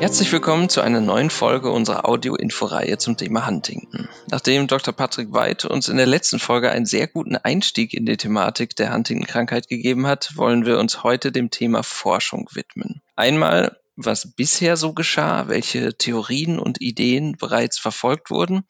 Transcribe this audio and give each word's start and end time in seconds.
Herzlich 0.00 0.32
willkommen 0.32 0.70
zu 0.70 0.80
einer 0.80 1.02
neuen 1.02 1.28
Folge 1.28 1.70
unserer 1.70 2.08
Audio-Info-Reihe 2.08 2.96
zum 2.96 3.18
Thema 3.18 3.46
Huntington. 3.46 4.08
Nachdem 4.30 4.66
Dr. 4.66 4.94
Patrick 4.94 5.30
Weid 5.30 5.66
uns 5.66 5.90
in 5.90 5.98
der 5.98 6.06
letzten 6.06 6.38
Folge 6.38 6.70
einen 6.70 6.86
sehr 6.86 7.06
guten 7.06 7.36
Einstieg 7.36 7.92
in 7.92 8.06
die 8.06 8.16
Thematik 8.16 8.74
der 8.76 8.94
Huntington-Krankheit 8.94 9.68
gegeben 9.68 10.06
hat, 10.06 10.36
wollen 10.36 10.64
wir 10.64 10.78
uns 10.78 11.02
heute 11.02 11.32
dem 11.32 11.50
Thema 11.50 11.82
Forschung 11.82 12.48
widmen. 12.54 13.02
Einmal, 13.14 13.76
was 13.94 14.32
bisher 14.34 14.78
so 14.78 14.94
geschah, 14.94 15.48
welche 15.48 15.94
Theorien 15.94 16.58
und 16.58 16.80
Ideen 16.80 17.36
bereits 17.36 17.78
verfolgt 17.78 18.30
wurden 18.30 18.64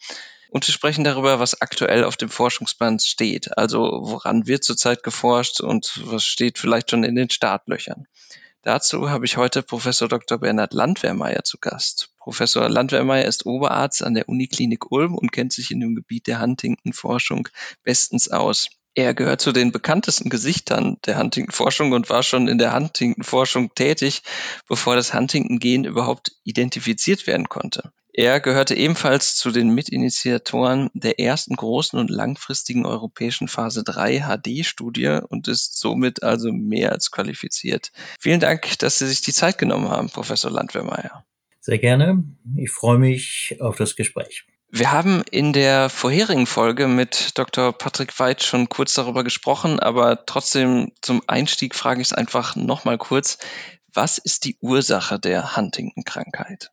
und 0.51 0.67
wir 0.67 0.75
sprechen 0.75 1.05
darüber, 1.05 1.39
was 1.39 1.63
aktuell 1.63 2.03
auf 2.03 2.17
dem 2.17 2.29
Forschungsplan 2.29 2.99
steht. 2.99 3.57
Also 3.57 4.01
woran 4.03 4.49
wird 4.49 4.65
zurzeit 4.65 5.05
geforscht 5.05 5.61
und 5.61 6.01
was 6.07 6.25
steht 6.25 6.59
vielleicht 6.59 6.91
schon 6.91 7.05
in 7.05 7.15
den 7.15 7.31
Startlöchern. 7.31 8.09
Dazu 8.63 9.09
habe 9.09 9.25
ich 9.25 9.39
heute 9.39 9.63
Professor 9.63 10.07
Dr. 10.07 10.37
Bernhard 10.37 10.75
Landwehrmeier 10.75 11.45
zu 11.45 11.57
Gast. 11.59 12.11
Professor 12.19 12.69
Landwehrmeier 12.69 13.25
ist 13.25 13.47
Oberarzt 13.47 14.03
an 14.03 14.13
der 14.13 14.29
Uniklinik 14.29 14.93
Ulm 14.93 15.15
und 15.15 15.33
kennt 15.33 15.55
sich 15.55 15.71
in 15.71 15.81
dem 15.81 15.95
Gebiet 15.95 16.27
der 16.27 16.43
Huntington-Forschung 16.43 17.49
bestens 17.85 18.31
aus. 18.31 18.69
Er 18.95 19.15
gehört 19.15 19.41
zu 19.41 19.53
den 19.53 19.73
bekanntesten 19.73 20.29
Gesichtern 20.29 20.99
der 21.07 21.19
Huntington-Forschung 21.19 21.93
und 21.93 22.11
war 22.11 22.23
schon 22.23 22.49
in 22.49 22.59
der 22.59 22.75
Huntington-Forschung 22.75 23.75
tätig, 23.75 24.23
bevor 24.69 24.95
das 24.95 25.15
Huntington-Gen 25.15 25.85
überhaupt 25.85 26.33
identifiziert 26.45 27.27
werden 27.27 27.49
konnte. 27.49 27.93
Er 28.13 28.41
gehörte 28.41 28.75
ebenfalls 28.75 29.37
zu 29.37 29.51
den 29.51 29.71
Mitinitiatoren 29.71 30.91
der 30.95 31.21
ersten 31.21 31.55
großen 31.55 31.99
und 31.99 32.11
langfristigen 32.11 32.85
europäischen 32.85 33.47
Phase 33.47 33.85
3 33.85 34.21
HD-Studie 34.21 35.21
und 35.29 35.47
ist 35.47 35.79
somit 35.79 36.23
also 36.23 36.53
mehr 36.53 36.93
als 36.93 37.11
qualifiziert. 37.11 37.93
Vielen 38.19 38.41
Dank, 38.41 38.79
dass 38.81 38.99
Sie 38.99 39.07
sich 39.07 39.21
die 39.21 39.33
Zeit 39.33 39.59
genommen 39.59 39.89
haben, 39.89 40.11
Professor 40.11 40.51
Landwehrmeier. 40.51 41.25
Sehr 41.61 41.79
gerne. 41.79 42.25
Ich 42.57 42.71
freue 42.71 42.99
mich 42.99 43.57
auf 43.61 43.77
das 43.77 43.95
Gespräch. 43.95 44.45
Wir 44.73 44.93
haben 44.93 45.23
in 45.31 45.53
der 45.53 45.89
vorherigen 45.89 46.47
Folge 46.47 46.87
mit 46.87 47.37
Dr. 47.37 47.73
Patrick 47.73 48.19
Weid 48.19 48.43
schon 48.43 48.69
kurz 48.69 48.95
darüber 48.95 49.25
gesprochen, 49.25 49.81
aber 49.81 50.25
trotzdem 50.27 50.93
zum 51.01 51.23
Einstieg 51.27 51.75
frage 51.75 52.01
ich 52.01 52.09
es 52.09 52.13
einfach 52.13 52.55
nochmal 52.55 52.97
kurz. 52.97 53.39
Was 53.93 54.19
ist 54.19 54.45
die 54.45 54.57
Ursache 54.61 55.19
der 55.19 55.57
Huntington-Krankheit? 55.57 56.71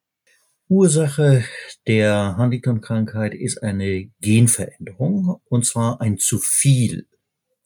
Ursache 0.69 1.45
der 1.87 2.35
Huntington-Krankheit 2.37 3.33
ist 3.33 3.63
eine 3.63 4.09
Genveränderung, 4.19 5.39
und 5.45 5.65
zwar 5.65 6.01
ein 6.01 6.17
zu 6.17 6.39
viel, 6.39 7.07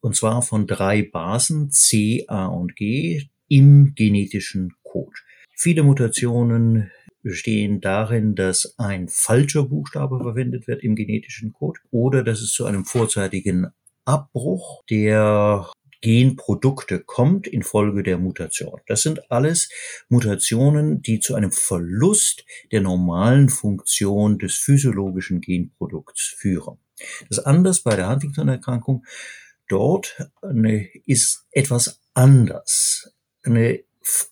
und 0.02 0.16
zwar 0.16 0.44
von 0.44 0.68
drei 0.68 1.02
Basen 1.02 1.72
C, 1.72 2.26
A 2.28 2.46
und 2.46 2.76
G 2.76 3.24
im 3.48 3.94
genetischen 3.96 4.74
Code. 4.84 5.16
Viele 5.56 5.82
Mutationen 5.82 6.92
bestehen 7.24 7.82
darin, 7.82 8.36
dass 8.36 8.76
ein 8.78 9.08
falscher 9.08 9.64
Buchstabe 9.64 10.20
verwendet 10.20 10.68
wird 10.68 10.84
im 10.84 10.96
genetischen 10.96 11.54
Code 11.54 11.80
oder 11.90 12.24
dass 12.24 12.42
es 12.42 12.52
zu 12.52 12.66
einem 12.66 12.86
vorzeitigen 12.86 13.68
Abbruch 14.06 14.84
der 14.90 15.72
Genprodukte 16.02 17.00
kommt 17.00 17.48
infolge 17.48 18.04
der 18.04 18.18
Mutation. 18.18 18.82
Das 18.88 19.04
sind 19.04 19.32
alles 19.32 19.70
Mutationen, 20.10 21.02
die 21.02 21.20
zu 21.20 21.36
einem 21.36 21.52
Verlust 21.52 22.44
der 22.72 22.82
normalen 22.82 23.50
Funktion 23.50 24.40
des 24.40 24.58
physiologischen 24.58 25.42
Genprodukts 25.42 26.36
führen. 26.38 26.78
Das 27.30 27.38
ist 27.38 27.46
anders 27.46 27.82
bei 27.82 27.96
der 27.96 28.10
Huntington-Erkrankung. 28.10 29.06
Dort 29.68 30.30
eine, 30.42 30.90
ist 31.06 31.46
etwas 31.52 32.02
anders. 32.14 33.14
Eine, 33.44 33.84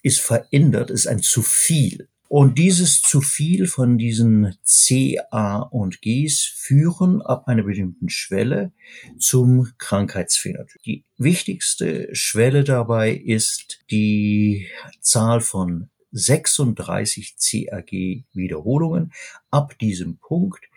ist 0.02 0.20
verändert, 0.20 0.90
ist 0.90 1.08
ein 1.08 1.22
zu 1.22 1.42
viel. 1.42 2.09
Und 2.30 2.60
dieses 2.60 3.02
zu 3.02 3.22
viel 3.22 3.66
von 3.66 3.98
diesen 3.98 4.56
C, 4.62 5.18
A 5.32 5.58
und 5.58 6.00
Gs 6.04 6.44
führen 6.44 7.24
ab 7.24 7.48
einer 7.48 7.64
bestimmten 7.64 8.08
Schwelle 8.08 8.72
zum 9.18 9.68
Krankheitsphänotyp. 9.80 10.80
Die 10.86 11.06
wichtigste 11.18 12.08
Schwelle 12.14 12.64
dabei 12.64 13.14
ist 13.14 13.80
die 13.90 14.68
Zahl 15.02 15.42
von 15.42 15.90
36 16.12 17.36
CAG 17.36 17.92
Wiederholungen. 18.34 19.12
Ab 19.50 19.80
diesem 19.80 20.20
Punkt 20.20 20.70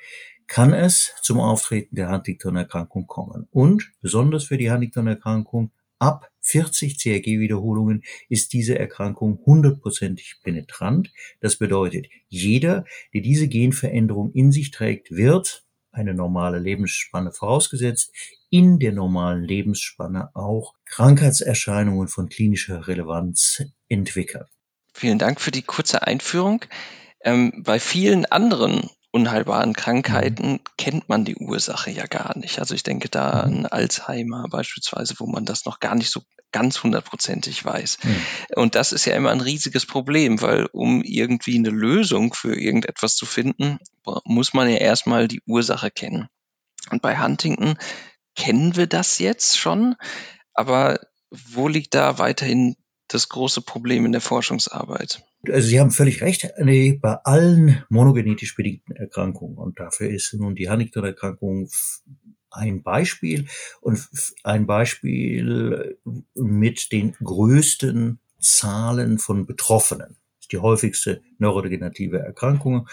kann 0.46 0.72
es 0.72 1.12
zum 1.20 1.38
Auftreten 1.38 1.96
der 1.96 2.10
Huntington-Erkrankung 2.10 3.06
kommen. 3.06 3.46
Und 3.50 3.92
besonders 4.00 4.44
für 4.44 4.56
die 4.56 4.70
Huntington-Erkrankung 4.70 5.70
ab 5.98 6.31
40 6.42 6.98
CRG-Wiederholungen 6.98 8.02
ist 8.28 8.52
diese 8.52 8.78
Erkrankung 8.78 9.40
hundertprozentig 9.44 10.36
penetrant. 10.42 11.12
Das 11.40 11.56
bedeutet, 11.56 12.08
jeder, 12.28 12.84
der 13.14 13.22
diese 13.22 13.48
Genveränderung 13.48 14.32
in 14.32 14.52
sich 14.52 14.70
trägt, 14.70 15.10
wird 15.10 15.64
eine 15.92 16.14
normale 16.14 16.58
Lebensspanne 16.58 17.32
vorausgesetzt, 17.32 18.12
in 18.50 18.78
der 18.78 18.92
normalen 18.92 19.44
Lebensspanne 19.44 20.30
auch 20.34 20.74
Krankheitserscheinungen 20.84 22.08
von 22.08 22.28
klinischer 22.28 22.86
Relevanz 22.88 23.62
entwickeln. 23.88 24.44
Vielen 24.92 25.18
Dank 25.18 25.40
für 25.40 25.50
die 25.50 25.62
kurze 25.62 26.06
Einführung. 26.06 26.64
Ähm, 27.24 27.62
bei 27.64 27.78
vielen 27.78 28.26
anderen 28.26 28.90
unheilbaren 29.12 29.74
Krankheiten 29.74 30.52
mhm. 30.52 30.60
kennt 30.78 31.08
man 31.08 31.24
die 31.24 31.36
Ursache 31.36 31.90
ja 31.90 32.06
gar 32.06 32.36
nicht. 32.36 32.58
Also 32.58 32.74
ich 32.74 32.82
denke 32.82 33.08
da 33.08 33.46
mhm. 33.46 33.58
an 33.58 33.66
Alzheimer 33.66 34.48
beispielsweise, 34.48 35.14
wo 35.18 35.26
man 35.26 35.44
das 35.44 35.64
noch 35.64 35.78
gar 35.78 35.94
nicht 35.94 36.10
so 36.10 36.22
ganz 36.50 36.82
hundertprozentig 36.82 37.64
weiß. 37.64 37.98
Mhm. 38.02 38.26
Und 38.56 38.74
das 38.74 38.92
ist 38.92 39.04
ja 39.04 39.14
immer 39.14 39.30
ein 39.30 39.40
riesiges 39.40 39.86
Problem, 39.86 40.40
weil 40.40 40.66
um 40.72 41.02
irgendwie 41.02 41.56
eine 41.56 41.70
Lösung 41.70 42.34
für 42.34 42.58
irgendetwas 42.58 43.14
zu 43.14 43.26
finden, 43.26 43.78
muss 44.24 44.54
man 44.54 44.68
ja 44.68 44.78
erstmal 44.78 45.28
die 45.28 45.42
Ursache 45.46 45.90
kennen. 45.90 46.28
Und 46.90 47.02
bei 47.02 47.18
Huntington 47.18 47.76
kennen 48.34 48.76
wir 48.76 48.86
das 48.86 49.18
jetzt 49.18 49.58
schon, 49.58 49.94
aber 50.54 51.00
wo 51.30 51.68
liegt 51.68 51.94
da 51.94 52.18
weiterhin 52.18 52.76
das 53.14 53.28
große 53.28 53.62
Problem 53.62 54.06
in 54.06 54.12
der 54.12 54.20
Forschungsarbeit? 54.20 55.24
Also 55.48 55.68
Sie 55.68 55.80
haben 55.80 55.90
völlig 55.90 56.22
recht, 56.22 56.48
nee, 56.58 56.98
bei 57.00 57.14
allen 57.24 57.84
monogenetisch 57.88 58.54
bedingten 58.54 58.94
Erkrankungen, 58.94 59.58
und 59.58 59.78
dafür 59.78 60.10
ist 60.10 60.32
nun 60.34 60.54
die 60.54 60.68
Huntington-Erkrankung 60.68 61.68
ein 62.50 62.82
Beispiel 62.82 63.46
und 63.80 64.08
ein 64.44 64.66
Beispiel 64.66 65.98
mit 66.34 66.92
den 66.92 67.12
größten 67.12 68.20
Zahlen 68.40 69.18
von 69.18 69.46
Betroffenen. 69.46 70.16
Das 70.38 70.46
ist 70.46 70.52
die 70.52 70.58
häufigste 70.58 71.22
neurodegenerative 71.38 72.18
Erkrankung, 72.18 72.88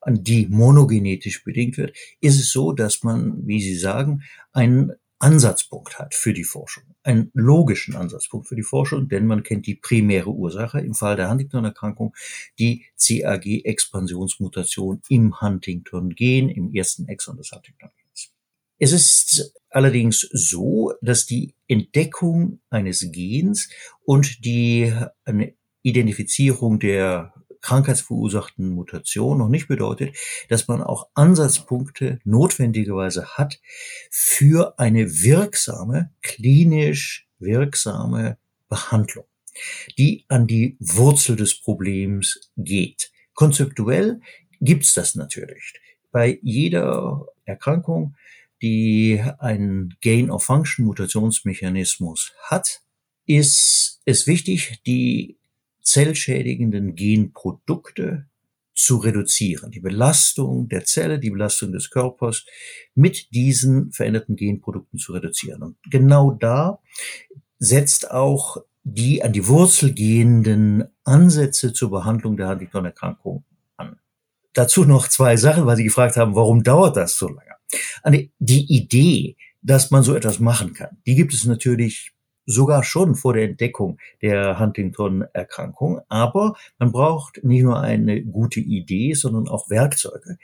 an 0.00 0.24
die 0.24 0.46
monogenetisch 0.48 1.44
bedingt 1.44 1.78
wird, 1.78 1.96
ist 2.20 2.40
es 2.40 2.50
so, 2.50 2.72
dass 2.72 3.02
man, 3.02 3.46
wie 3.46 3.62
Sie 3.62 3.76
sagen, 3.76 4.22
einen 4.52 4.92
Ansatzpunkt 5.24 5.98
hat 5.98 6.14
für 6.14 6.34
die 6.34 6.44
Forschung, 6.44 6.84
einen 7.02 7.30
logischen 7.32 7.96
Ansatzpunkt 7.96 8.46
für 8.46 8.56
die 8.56 8.62
Forschung, 8.62 9.08
denn 9.08 9.26
man 9.26 9.42
kennt 9.42 9.66
die 9.66 9.74
primäre 9.74 10.28
Ursache 10.28 10.80
im 10.80 10.92
Fall 10.92 11.16
der 11.16 11.30
Huntington-Erkrankung, 11.30 12.14
die 12.58 12.84
CAG-Expansionsmutation 12.98 15.00
im 15.08 15.40
Huntington-Gen, 15.40 16.50
im 16.50 16.74
ersten 16.74 17.08
Exon 17.08 17.38
des 17.38 17.52
Huntington-Gens. 17.52 18.34
Es 18.78 18.92
ist 18.92 19.54
allerdings 19.70 20.28
so, 20.30 20.92
dass 21.00 21.24
die 21.24 21.54
Entdeckung 21.68 22.60
eines 22.68 23.10
Gens 23.10 23.70
und 24.04 24.44
die 24.44 24.92
Identifizierung 25.80 26.78
der 26.78 27.32
krankheitsverursachten 27.64 28.68
Mutation 28.68 29.38
noch 29.38 29.48
nicht 29.48 29.66
bedeutet, 29.68 30.14
dass 30.50 30.68
man 30.68 30.82
auch 30.82 31.08
Ansatzpunkte 31.14 32.18
notwendigerweise 32.24 33.38
hat 33.38 33.58
für 34.10 34.78
eine 34.78 35.22
wirksame, 35.22 36.10
klinisch 36.22 37.26
wirksame 37.38 38.36
Behandlung, 38.68 39.24
die 39.96 40.26
an 40.28 40.46
die 40.46 40.76
Wurzel 40.78 41.36
des 41.36 41.58
Problems 41.58 42.52
geht. 42.58 43.10
Konzeptuell 43.32 44.20
gibt's 44.60 44.92
das 44.92 45.14
natürlich. 45.14 45.72
Bei 46.12 46.38
jeder 46.42 47.24
Erkrankung, 47.46 48.14
die 48.60 49.24
einen 49.38 49.96
Gain-of-Function-Mutationsmechanismus 50.02 52.34
hat, 52.42 52.82
ist 53.26 54.02
es 54.04 54.26
wichtig, 54.26 54.82
die 54.86 55.38
zellschädigenden 55.84 56.96
Genprodukte 56.96 58.26
zu 58.74 58.96
reduzieren, 58.96 59.70
die 59.70 59.80
Belastung 59.80 60.68
der 60.68 60.84
Zelle, 60.84 61.20
die 61.20 61.30
Belastung 61.30 61.70
des 61.70 61.90
Körpers 61.90 62.44
mit 62.96 63.32
diesen 63.32 63.92
veränderten 63.92 64.34
Genprodukten 64.34 64.98
zu 64.98 65.12
reduzieren. 65.12 65.62
Und 65.62 65.76
genau 65.88 66.32
da 66.32 66.80
setzt 67.58 68.10
auch 68.10 68.56
die 68.82 69.22
an 69.22 69.32
die 69.32 69.46
Wurzel 69.46 69.94
gehenden 69.94 70.84
Ansätze 71.04 71.72
zur 71.72 71.90
Behandlung 71.90 72.36
der 72.36 72.48
Huntington-Erkrankung 72.48 73.44
an. 73.76 74.00
Dazu 74.52 74.84
noch 74.84 75.06
zwei 75.08 75.36
Sachen, 75.36 75.66
weil 75.66 75.76
Sie 75.76 75.84
gefragt 75.84 76.16
haben, 76.16 76.34
warum 76.34 76.64
dauert 76.64 76.96
das 76.96 77.16
so 77.16 77.28
lange? 77.28 78.30
Die 78.38 78.76
Idee, 78.76 79.36
dass 79.62 79.90
man 79.90 80.02
so 80.02 80.14
etwas 80.14 80.40
machen 80.40 80.74
kann, 80.74 80.98
die 81.06 81.14
gibt 81.14 81.32
es 81.32 81.44
natürlich 81.44 82.13
sogar 82.46 82.84
schon 82.84 83.14
vor 83.14 83.34
der 83.34 83.44
Entdeckung 83.44 83.98
der 84.22 84.58
Huntington-Erkrankung. 84.58 86.00
Aber 86.08 86.54
man 86.78 86.92
braucht 86.92 87.42
nicht 87.44 87.62
nur 87.62 87.80
eine 87.80 88.22
gute 88.22 88.60
Idee, 88.60 89.14
sondern 89.14 89.48
auch 89.48 89.70
Werkzeuge, 89.70 90.38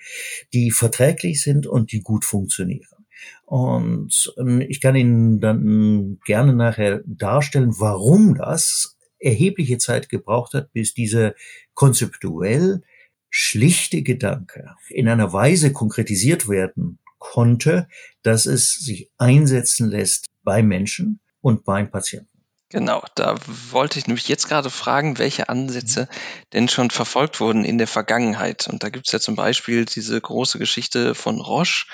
die 0.53 0.71
verträglich 0.71 1.43
sind 1.43 1.67
und 1.67 1.93
die 1.93 2.01
gut 2.01 2.25
funktionieren. 2.25 3.01
Und 3.45 4.33
ähm, 4.39 4.61
ich 4.61 4.81
kann 4.81 4.97
Ihnen 4.97 5.41
dann 5.41 6.19
gerne 6.25 6.55
nachher 6.55 7.03
darstellen, 7.07 7.75
warum 7.79 8.35
das 8.35 8.97
erhebliche 9.19 9.79
Zeit 9.79 10.09
gebraucht 10.09 10.55
hat, 10.55 10.73
bis 10.73 10.95
diese 10.95 11.35
konzeptuell 11.75 12.83
schlichte 13.29 14.03
Gedanke 14.03 14.75
in 14.89 15.09
einer 15.09 15.33
Weise 15.33 15.73
konkretisiert 15.73 16.49
werden 16.49 16.99
konnte, 17.19 17.87
dass 18.23 18.47
es 18.47 18.75
sich 18.75 19.11
einsetzen 19.19 19.89
lässt 19.89 20.27
bei 20.43 20.63
Menschen 20.63 21.21
und 21.41 21.65
beim 21.65 21.91
Patienten. 21.91 22.41
Genau, 22.73 23.03
da 23.17 23.35
wollte 23.73 23.99
ich 23.99 24.07
nämlich 24.07 24.29
jetzt 24.29 24.49
gerade 24.49 24.71
fragen, 24.71 25.19
welche 25.19 25.49
Ansätze 25.49 26.09
denn 26.53 26.69
schon 26.69 26.91
verfolgt 26.91 27.41
wurden 27.41 27.65
in 27.65 27.79
der 27.79 27.89
Vergangenheit. 27.89 28.69
Und 28.69 28.85
da 28.85 28.91
gibt 28.91 29.09
es 29.09 29.13
ja 29.13 29.19
zum 29.19 29.35
Beispiel 29.35 29.87
diese 29.87 30.21
große 30.21 30.61
Geschichte 30.61 31.17
von 31.17 31.41
Roche. 31.41 31.87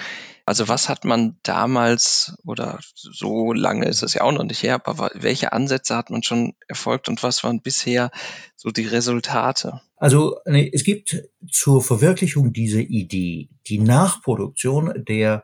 Also 0.44 0.69
was 0.69 0.90
hat 0.90 1.06
man 1.06 1.38
damals 1.43 2.37
oder 2.44 2.78
so 2.94 3.54
lange 3.54 3.87
ist 3.87 4.02
es 4.02 4.12
ja 4.12 4.20
auch 4.20 4.32
noch 4.32 4.44
nicht 4.44 4.62
her, 4.62 4.81
aber 4.84 5.10
welche 5.14 5.54
Ansätze 5.54 5.96
hat 5.96 6.10
man 6.10 6.22
schon 6.22 6.52
erfolgt 6.69 7.08
und 7.08 7.22
was 7.22 7.42
waren 7.42 7.62
bisher 7.62 8.10
so 8.54 8.70
die 8.70 8.87
Resultate? 8.87 9.81
Also 9.96 10.37
es 10.44 10.84
gibt 10.84 11.16
zur 11.50 11.82
Verwirklichung 11.82 12.52
dieser 12.52 12.81
Idee 12.81 13.49
die 13.66 13.78
Nachproduktion 13.78 14.92
der 15.08 15.42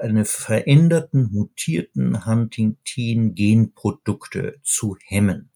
eine 0.00 0.24
veränderten, 0.24 1.28
mutierten 1.32 2.24
Huntingtin-Genprodukte 2.26 4.58
zu 4.62 4.96
hemmen. 5.06 5.50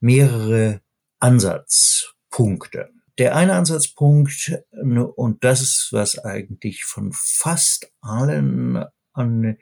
Mehrere 0.00 0.80
Ansatzpunkte. 1.18 2.90
Der 3.18 3.34
eine 3.36 3.54
Ansatzpunkt, 3.54 4.52
ne, 4.72 5.06
und 5.06 5.44
das 5.44 5.60
ist, 5.60 5.88
was 5.90 6.18
eigentlich 6.18 6.84
von 6.84 7.12
fast 7.12 7.92
allen 8.00 8.82
an 9.12 9.58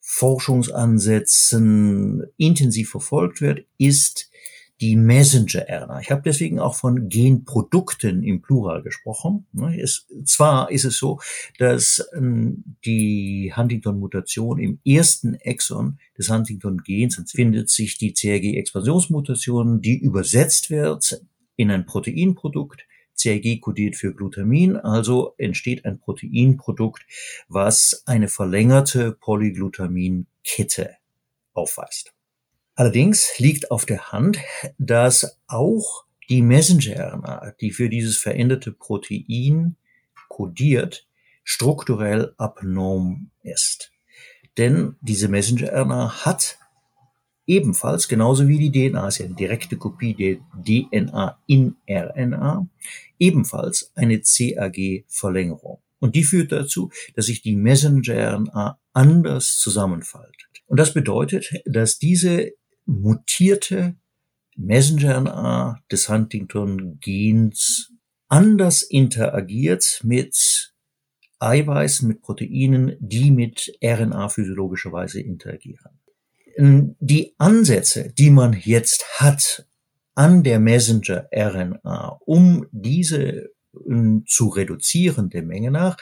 Forschungsansätzen 0.00 2.24
intensiv 2.36 2.90
verfolgt 2.90 3.40
wird, 3.40 3.64
ist 3.78 4.30
die 4.80 4.96
Messenger-RNA. 4.96 6.00
Ich 6.00 6.10
habe 6.10 6.22
deswegen 6.24 6.60
auch 6.60 6.74
von 6.74 7.08
Genprodukten 7.08 8.22
im 8.22 8.42
Plural 8.42 8.82
gesprochen. 8.82 9.46
Ne, 9.52 9.80
es, 9.80 10.06
zwar 10.24 10.70
ist 10.70 10.84
es 10.84 10.98
so, 10.98 11.20
dass 11.58 12.06
ähm, 12.14 12.76
die 12.84 13.52
Huntington-Mutation 13.56 14.58
im 14.58 14.80
ersten 14.84 15.34
Exon 15.34 15.98
des 16.18 16.30
Huntington-Gens 16.30 17.30
findet 17.30 17.70
sich 17.70 17.96
die 17.98 18.12
CRG-Expansionsmutation, 18.12 19.80
die 19.80 19.98
übersetzt 19.98 20.70
wird 20.70 21.22
in 21.56 21.70
ein 21.70 21.86
Proteinprodukt. 21.86 22.86
CRG 23.18 23.60
kodiert 23.60 23.96
für 23.96 24.14
Glutamin, 24.14 24.76
also 24.76 25.34
entsteht 25.38 25.86
ein 25.86 25.98
Proteinprodukt, 25.98 27.06
was 27.48 28.02
eine 28.04 28.28
verlängerte 28.28 29.12
Polyglutaminkette 29.12 30.96
aufweist. 31.54 32.15
Allerdings 32.76 33.38
liegt 33.38 33.70
auf 33.70 33.86
der 33.86 34.12
Hand, 34.12 34.38
dass 34.78 35.40
auch 35.46 36.04
die 36.28 36.42
Messenger-RNA, 36.42 37.54
die 37.60 37.70
für 37.70 37.88
dieses 37.88 38.18
veränderte 38.18 38.70
Protein 38.70 39.76
kodiert, 40.28 41.08
strukturell 41.42 42.34
abnorm 42.36 43.30
ist. 43.42 43.92
Denn 44.58 44.96
diese 45.00 45.28
Messenger-RNA 45.28 46.26
hat 46.26 46.58
ebenfalls, 47.46 48.08
genauso 48.08 48.46
wie 48.46 48.68
die 48.68 48.90
DNA, 48.90 49.08
ist 49.08 49.18
ja 49.18 49.26
eine 49.26 49.36
direkte 49.36 49.78
Kopie 49.78 50.14
der 50.14 50.36
DNA 50.62 51.38
in 51.46 51.76
RNA, 51.88 52.68
ebenfalls 53.18 53.92
eine 53.94 54.20
CAG-Verlängerung. 54.20 55.78
Und 55.98 56.14
die 56.14 56.24
führt 56.24 56.52
dazu, 56.52 56.90
dass 57.14 57.26
sich 57.26 57.40
die 57.40 57.56
Messenger-RNA 57.56 58.78
anders 58.92 59.58
zusammenfaltet. 59.58 60.46
Und 60.66 60.78
das 60.78 60.92
bedeutet, 60.92 61.52
dass 61.64 61.98
diese 61.98 62.52
mutierte 62.86 63.96
Messenger-RNA 64.56 65.80
des 65.90 66.08
Huntington-Gens 66.08 67.92
anders 68.28 68.82
interagiert 68.82 70.00
mit 70.02 70.72
Eiweißen, 71.38 72.08
mit 72.08 72.22
Proteinen, 72.22 72.96
die 72.98 73.30
mit 73.30 73.76
RNA 73.84 74.30
physiologischerweise 74.30 75.20
interagieren. 75.20 76.00
Die 76.58 77.34
Ansätze, 77.36 78.12
die 78.16 78.30
man 78.30 78.54
jetzt 78.58 79.20
hat 79.20 79.66
an 80.14 80.42
der 80.42 80.58
Messenger-RNA, 80.58 82.20
um 82.24 82.66
diese 82.72 83.50
zu 84.26 84.48
reduzieren 84.48 85.28
der 85.28 85.42
Menge 85.42 85.70
nach, 85.70 85.98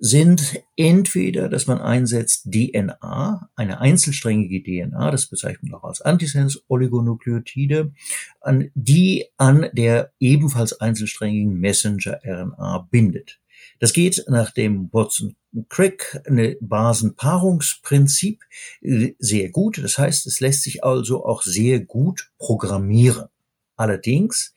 sind 0.00 0.62
entweder, 0.76 1.48
dass 1.48 1.66
man 1.66 1.80
einsetzt 1.80 2.48
DNA, 2.52 3.50
eine 3.56 3.80
einzelsträngige 3.80 4.62
DNA, 4.62 5.10
das 5.10 5.26
bezeichnet 5.26 5.70
man 5.70 5.80
auch 5.80 5.84
als 5.84 6.00
Antisens-Oligonukleotide, 6.00 7.92
an, 8.40 8.70
die 8.74 9.26
an 9.36 9.68
der 9.72 10.12
ebenfalls 10.20 10.80
einzelsträngigen 10.80 11.58
Messenger-RNA 11.58 12.88
bindet. 12.90 13.40
Das 13.80 13.92
geht 13.92 14.24
nach 14.28 14.52
dem 14.52 14.88
Watson-Crick 14.92 16.20
eine 16.26 16.56
Basenpaarungsprinzip 16.60 18.42
äh, 18.82 19.14
sehr 19.18 19.50
gut. 19.50 19.78
Das 19.82 19.98
heißt, 19.98 20.26
es 20.26 20.40
lässt 20.40 20.62
sich 20.62 20.84
also 20.84 21.24
auch 21.24 21.42
sehr 21.42 21.80
gut 21.80 22.30
programmieren. 22.38 23.28
Allerdings 23.76 24.54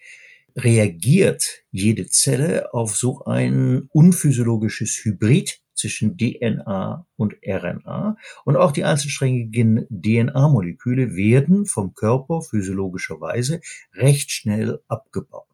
reagiert 0.56 1.64
jede 1.72 2.08
Zelle 2.08 2.74
auf 2.74 2.96
so 2.96 3.26
ein 3.26 3.88
unphysiologisches 3.92 5.02
Hybrid 5.04 5.62
zwischen 5.82 6.18
DNA 6.18 7.06
und 7.18 7.36
RNA 7.46 8.18
und 8.46 8.56
auch 8.56 8.72
die 8.72 8.84
einzelsträngigen 8.84 9.88
DNA-Moleküle 9.90 11.16
werden 11.16 11.66
vom 11.66 11.94
Körper 11.94 12.42
physiologischerweise 12.42 13.62
recht 13.94 14.32
schnell 14.32 14.80
abgebaut. 14.88 15.48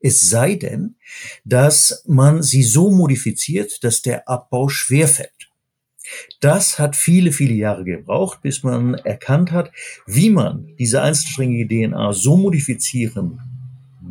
Es 0.00 0.28
sei 0.28 0.54
denn, 0.54 0.96
dass 1.44 2.04
man 2.06 2.42
sie 2.42 2.62
so 2.62 2.90
modifiziert, 2.90 3.84
dass 3.84 4.02
der 4.02 4.28
Abbau 4.28 4.68
schwerfällt. 4.68 5.50
Das 6.40 6.78
hat 6.78 6.96
viele, 6.96 7.30
viele 7.30 7.54
Jahre 7.54 7.84
gebraucht, 7.84 8.42
bis 8.42 8.64
man 8.64 8.94
erkannt 8.94 9.52
hat, 9.52 9.70
wie 10.06 10.30
man 10.30 10.74
diese 10.76 11.02
einzelsträngige 11.02 11.88
DNA 11.88 12.12
so 12.12 12.36
modifizieren 12.36 13.51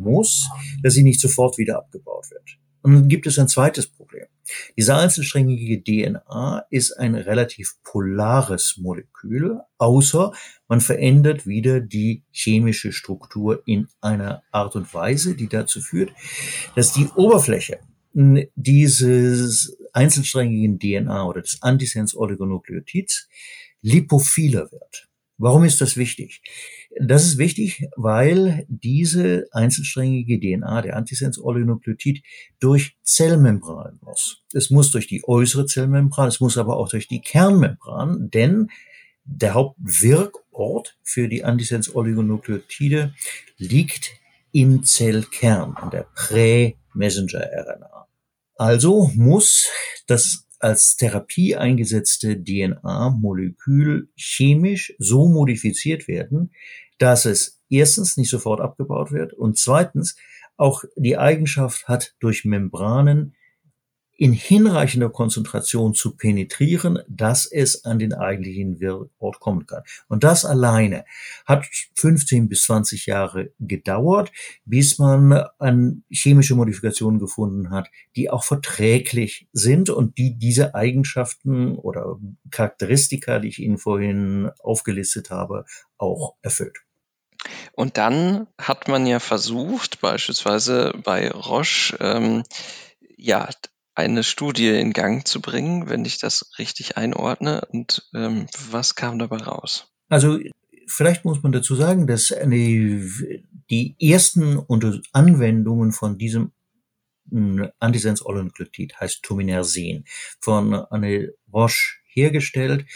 muss, 0.02 0.48
dass 0.82 0.94
sie 0.94 1.02
nicht 1.02 1.20
sofort 1.20 1.58
wieder 1.58 1.78
abgebaut 1.78 2.30
wird. 2.30 2.58
Und 2.82 2.94
dann 2.94 3.08
gibt 3.08 3.26
es 3.26 3.38
ein 3.38 3.48
zweites 3.48 3.86
Problem. 3.86 4.26
Diese 4.76 4.96
einzelsträngige 4.96 5.82
DNA 5.82 6.66
ist 6.70 6.92
ein 6.92 7.14
relativ 7.14 7.74
polares 7.84 8.76
Molekül, 8.76 9.60
außer 9.78 10.32
man 10.68 10.80
verändert 10.80 11.46
wieder 11.46 11.80
die 11.80 12.24
chemische 12.32 12.92
Struktur 12.92 13.62
in 13.66 13.86
einer 14.00 14.42
Art 14.50 14.74
und 14.74 14.92
Weise, 14.92 15.36
die 15.36 15.48
dazu 15.48 15.80
führt, 15.80 16.10
dass 16.74 16.92
die 16.92 17.06
Oberfläche 17.14 17.78
dieses 18.14 19.76
einzelsträngigen 19.92 20.78
DNA 20.78 21.24
oder 21.24 21.40
des 21.42 21.62
Antisens-Oligonukleotids 21.62 23.28
lipophiler 23.80 24.70
wird. 24.70 25.08
Warum 25.38 25.64
ist 25.64 25.80
das 25.80 25.96
wichtig? 25.96 26.42
Das 27.00 27.24
ist 27.24 27.38
wichtig, 27.38 27.88
weil 27.96 28.66
diese 28.68 29.46
einzelsträngige 29.52 30.38
DNA, 30.38 30.82
der 30.82 30.96
Antisens-Oligonukleotid, 30.96 32.22
durch 32.60 32.96
Zellmembran 33.02 33.98
muss. 34.02 34.42
Es 34.52 34.70
muss 34.70 34.90
durch 34.90 35.06
die 35.06 35.22
äußere 35.26 35.66
Zellmembran, 35.66 36.28
es 36.28 36.40
muss 36.40 36.58
aber 36.58 36.76
auch 36.76 36.88
durch 36.88 37.08
die 37.08 37.20
Kernmembran, 37.20 38.30
denn 38.30 38.68
der 39.24 39.54
Hauptwirkort 39.54 40.98
für 41.02 41.28
die 41.28 41.44
Antisens-Oligonukleotide 41.44 43.14
liegt 43.56 44.10
im 44.52 44.84
Zellkern, 44.84 45.74
an 45.76 45.90
der 45.90 46.06
Prä-Messenger-RNA. 46.14 48.06
Also 48.56 49.10
muss 49.14 49.70
das 50.06 50.46
als 50.58 50.96
Therapie 50.96 51.56
eingesetzte 51.56 52.40
DNA-Molekül 52.40 54.08
chemisch 54.16 54.94
so 54.98 55.28
modifiziert 55.28 56.06
werden, 56.06 56.52
dass 57.02 57.24
es 57.24 57.60
erstens 57.68 58.16
nicht 58.16 58.30
sofort 58.30 58.60
abgebaut 58.60 59.10
wird 59.10 59.32
und 59.32 59.58
zweitens 59.58 60.14
auch 60.56 60.84
die 60.94 61.18
Eigenschaft 61.18 61.88
hat, 61.88 62.14
durch 62.20 62.44
Membranen 62.44 63.34
in 64.16 64.32
hinreichender 64.32 65.10
Konzentration 65.10 65.94
zu 65.94 66.16
penetrieren, 66.16 67.00
dass 67.08 67.44
es 67.44 67.84
an 67.84 67.98
den 67.98 68.12
eigentlichen 68.12 68.78
Ort 69.18 69.40
kommen 69.40 69.66
kann. 69.66 69.82
Und 70.06 70.22
das 70.22 70.44
alleine 70.44 71.04
hat 71.44 71.66
15 71.96 72.48
bis 72.48 72.62
20 72.66 73.06
Jahre 73.06 73.50
gedauert, 73.58 74.30
bis 74.64 75.00
man 75.00 75.32
an 75.58 76.04
chemische 76.08 76.54
Modifikationen 76.54 77.18
gefunden 77.18 77.70
hat, 77.70 77.88
die 78.14 78.30
auch 78.30 78.44
verträglich 78.44 79.48
sind 79.52 79.90
und 79.90 80.18
die 80.18 80.38
diese 80.38 80.76
Eigenschaften 80.76 81.74
oder 81.74 82.20
Charakteristika, 82.52 83.40
die 83.40 83.48
ich 83.48 83.58
Ihnen 83.58 83.78
vorhin 83.78 84.50
aufgelistet 84.60 85.30
habe, 85.30 85.64
auch 85.98 86.36
erfüllt. 86.42 86.78
Und 87.74 87.96
dann 87.96 88.46
hat 88.58 88.88
man 88.88 89.06
ja 89.06 89.18
versucht, 89.18 90.00
beispielsweise 90.00 90.92
bei 91.02 91.30
Roche, 91.30 91.96
ähm, 92.00 92.42
ja, 93.16 93.48
eine 93.94 94.24
Studie 94.24 94.68
in 94.68 94.92
Gang 94.92 95.26
zu 95.26 95.40
bringen, 95.40 95.88
wenn 95.88 96.04
ich 96.04 96.18
das 96.18 96.50
richtig 96.58 96.96
einordne. 96.96 97.66
Und 97.70 98.08
ähm, 98.14 98.46
was 98.70 98.94
kam 98.94 99.18
dabei 99.18 99.38
raus? 99.38 99.92
Also 100.08 100.38
vielleicht 100.86 101.24
muss 101.24 101.42
man 101.42 101.52
dazu 101.52 101.74
sagen, 101.74 102.06
dass 102.06 102.32
eine, 102.32 102.56
die 103.70 103.96
ersten 104.00 104.60
Anwendungen 105.12 105.92
von 105.92 106.18
diesem 106.18 106.52
Antisens-Oligonucleotid 107.30 109.00
heißt 109.00 109.22
Tominersen 109.22 110.04
von 110.40 110.74
Anne 110.74 111.32
Roche 111.52 112.01
hergestellt, 112.14 112.86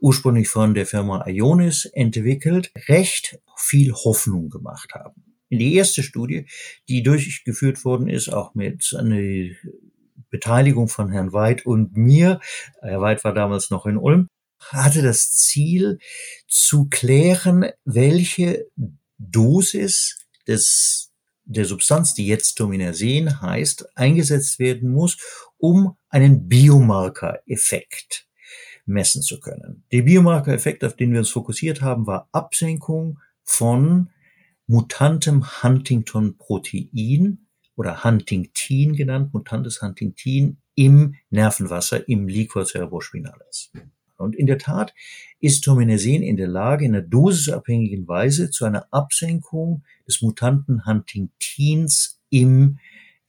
ursprünglich 0.00 0.48
von 0.48 0.74
der 0.74 0.86
Firma 0.86 1.26
Ionis 1.26 1.84
entwickelt, 1.86 2.72
recht 2.88 3.38
viel 3.56 3.92
Hoffnung 3.92 4.50
gemacht 4.50 4.94
haben. 4.94 5.22
Die 5.50 5.74
erste 5.74 6.02
Studie, 6.02 6.46
die 6.88 7.02
durchgeführt 7.02 7.84
worden 7.84 8.08
ist, 8.08 8.28
auch 8.28 8.54
mit 8.54 8.94
einer 8.98 9.54
Beteiligung 10.30 10.88
von 10.88 11.10
Herrn 11.10 11.32
Weid 11.32 11.64
und 11.64 11.96
mir, 11.96 12.40
Herr 12.82 13.00
Weid 13.00 13.22
war 13.24 13.32
damals 13.32 13.70
noch 13.70 13.86
in 13.86 13.96
Ulm, 13.96 14.28
hatte 14.58 15.02
das 15.02 15.30
Ziel 15.32 15.98
zu 16.48 16.88
klären, 16.88 17.66
welche 17.84 18.66
Dosis 19.18 20.26
des, 20.46 21.12
der 21.44 21.64
Substanz, 21.64 22.14
die 22.14 22.26
jetzt 22.26 22.54
Tominersen 22.54 23.40
heißt, 23.40 23.96
eingesetzt 23.96 24.58
werden 24.58 24.90
muss, 24.90 25.16
um 25.58 25.96
einen 26.08 26.48
Biomarker-Effekt 26.48 28.25
messen 28.86 29.22
zu 29.22 29.40
können. 29.40 29.84
Der 29.92 30.02
Biomarker-Effekt, 30.02 30.84
auf 30.84 30.96
den 30.96 31.12
wir 31.12 31.18
uns 31.18 31.30
fokussiert 31.30 31.82
haben, 31.82 32.06
war 32.06 32.28
Absenkung 32.32 33.18
von 33.42 34.10
mutantem 34.66 35.62
Huntington-Protein 35.62 37.46
oder 37.76 38.04
Huntingtin 38.04 38.94
genannt, 38.94 39.34
mutantes 39.34 39.82
Huntingtin 39.82 40.58
im 40.74 41.14
Nervenwasser, 41.30 42.08
im 42.08 42.28
Liquor 42.28 42.64
cerebrospinalis. 42.64 43.70
Und 44.18 44.34
in 44.34 44.46
der 44.46 44.58
Tat 44.58 44.94
ist 45.40 45.62
Tominersen 45.62 46.22
in 46.22 46.36
der 46.36 46.48
Lage, 46.48 46.84
in 46.84 46.94
einer 46.94 47.04
dosisabhängigen 47.04 48.08
Weise 48.08 48.50
zu 48.50 48.64
einer 48.64 48.86
Absenkung 48.90 49.84
des 50.06 50.22
mutanten 50.22 50.86
Huntingtins 50.86 52.20
im 52.30 52.78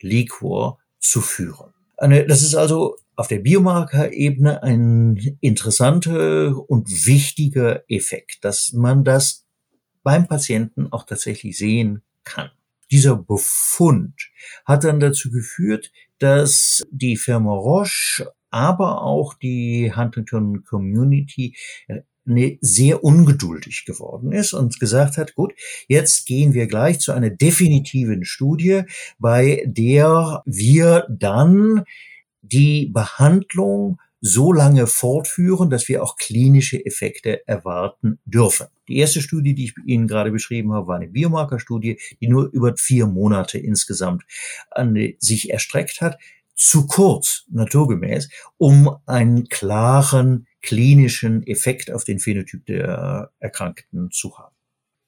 Liquor 0.02 0.80
zu 1.00 1.22
führen. 1.22 1.74
Eine, 1.98 2.26
das 2.26 2.42
ist 2.42 2.56
also 2.56 2.98
auf 3.18 3.28
der 3.28 3.40
Biomarker-Ebene 3.40 4.64
ein 4.64 5.38
interessanter 5.42 6.58
und 6.70 6.88
wichtiger 7.08 7.84
Effekt, 7.90 8.46
dass 8.46 8.72
man 8.74 9.04
das 9.04 9.46
beim 10.04 10.28
Patienten 10.28 10.94
auch 10.94 11.06
tatsächlich 11.06 11.58
sehen 11.58 12.04
kann. 12.24 12.52
Dieser 12.92 13.18
Befund 13.18 14.14
hat 14.66 14.84
dann 14.84 15.00
dazu 15.00 15.32
geführt, 15.32 15.92
dass 16.20 16.84
die 16.92 17.18
Firma 17.18 17.54
Roche, 17.54 18.32
aber 18.52 19.02
auch 19.02 19.34
die 19.34 19.92
Huntington 19.94 20.64
Community 20.64 21.58
ne, 22.24 22.60
sehr 22.62 23.04
ungeduldig 23.04 23.86
geworden 23.86 24.32
ist 24.32 24.54
und 24.54 24.80
gesagt 24.80 25.18
hat, 25.18 25.34
gut, 25.34 25.54
jetzt 25.88 26.28
gehen 26.28 26.54
wir 26.54 26.68
gleich 26.68 27.00
zu 27.00 27.14
einer 27.14 27.32
definitiven 27.32 28.26
Studie, 28.26 28.84
bei 29.18 29.64
der 29.66 30.44
wir 30.46 31.08
dann 31.10 31.84
die 32.42 32.88
Behandlung 32.88 34.00
so 34.20 34.52
lange 34.52 34.88
fortführen, 34.88 35.70
dass 35.70 35.88
wir 35.88 36.04
auch 36.04 36.18
klinische 36.18 36.84
Effekte 36.84 37.48
erwarten 37.48 38.20
dürfen. 38.26 38.68
Die 38.88 38.98
erste 38.98 39.22
Studie, 39.22 39.54
die 39.54 39.66
ich 39.66 39.74
Ihnen 39.86 40.08
gerade 40.08 40.32
beschrieben 40.32 40.74
habe, 40.74 40.88
war 40.88 40.96
eine 40.96 41.08
Biomarkerstudie, 41.08 42.00
die 42.20 42.28
nur 42.28 42.50
über 42.52 42.76
vier 42.78 43.06
Monate 43.06 43.60
insgesamt 43.60 44.24
an 44.72 44.98
sich 45.20 45.52
erstreckt 45.52 46.02
hat. 46.02 46.18
Zu 46.56 46.88
kurz, 46.88 47.46
naturgemäß, 47.52 48.30
um 48.58 48.98
einen 49.06 49.48
klaren 49.48 50.48
klinischen 50.64 51.46
Effekt 51.46 51.92
auf 51.92 52.04
den 52.04 52.20
Phänotyp 52.20 52.66
der 52.66 53.32
Erkrankten 53.40 54.10
zu 54.10 54.38
haben. 54.40 54.56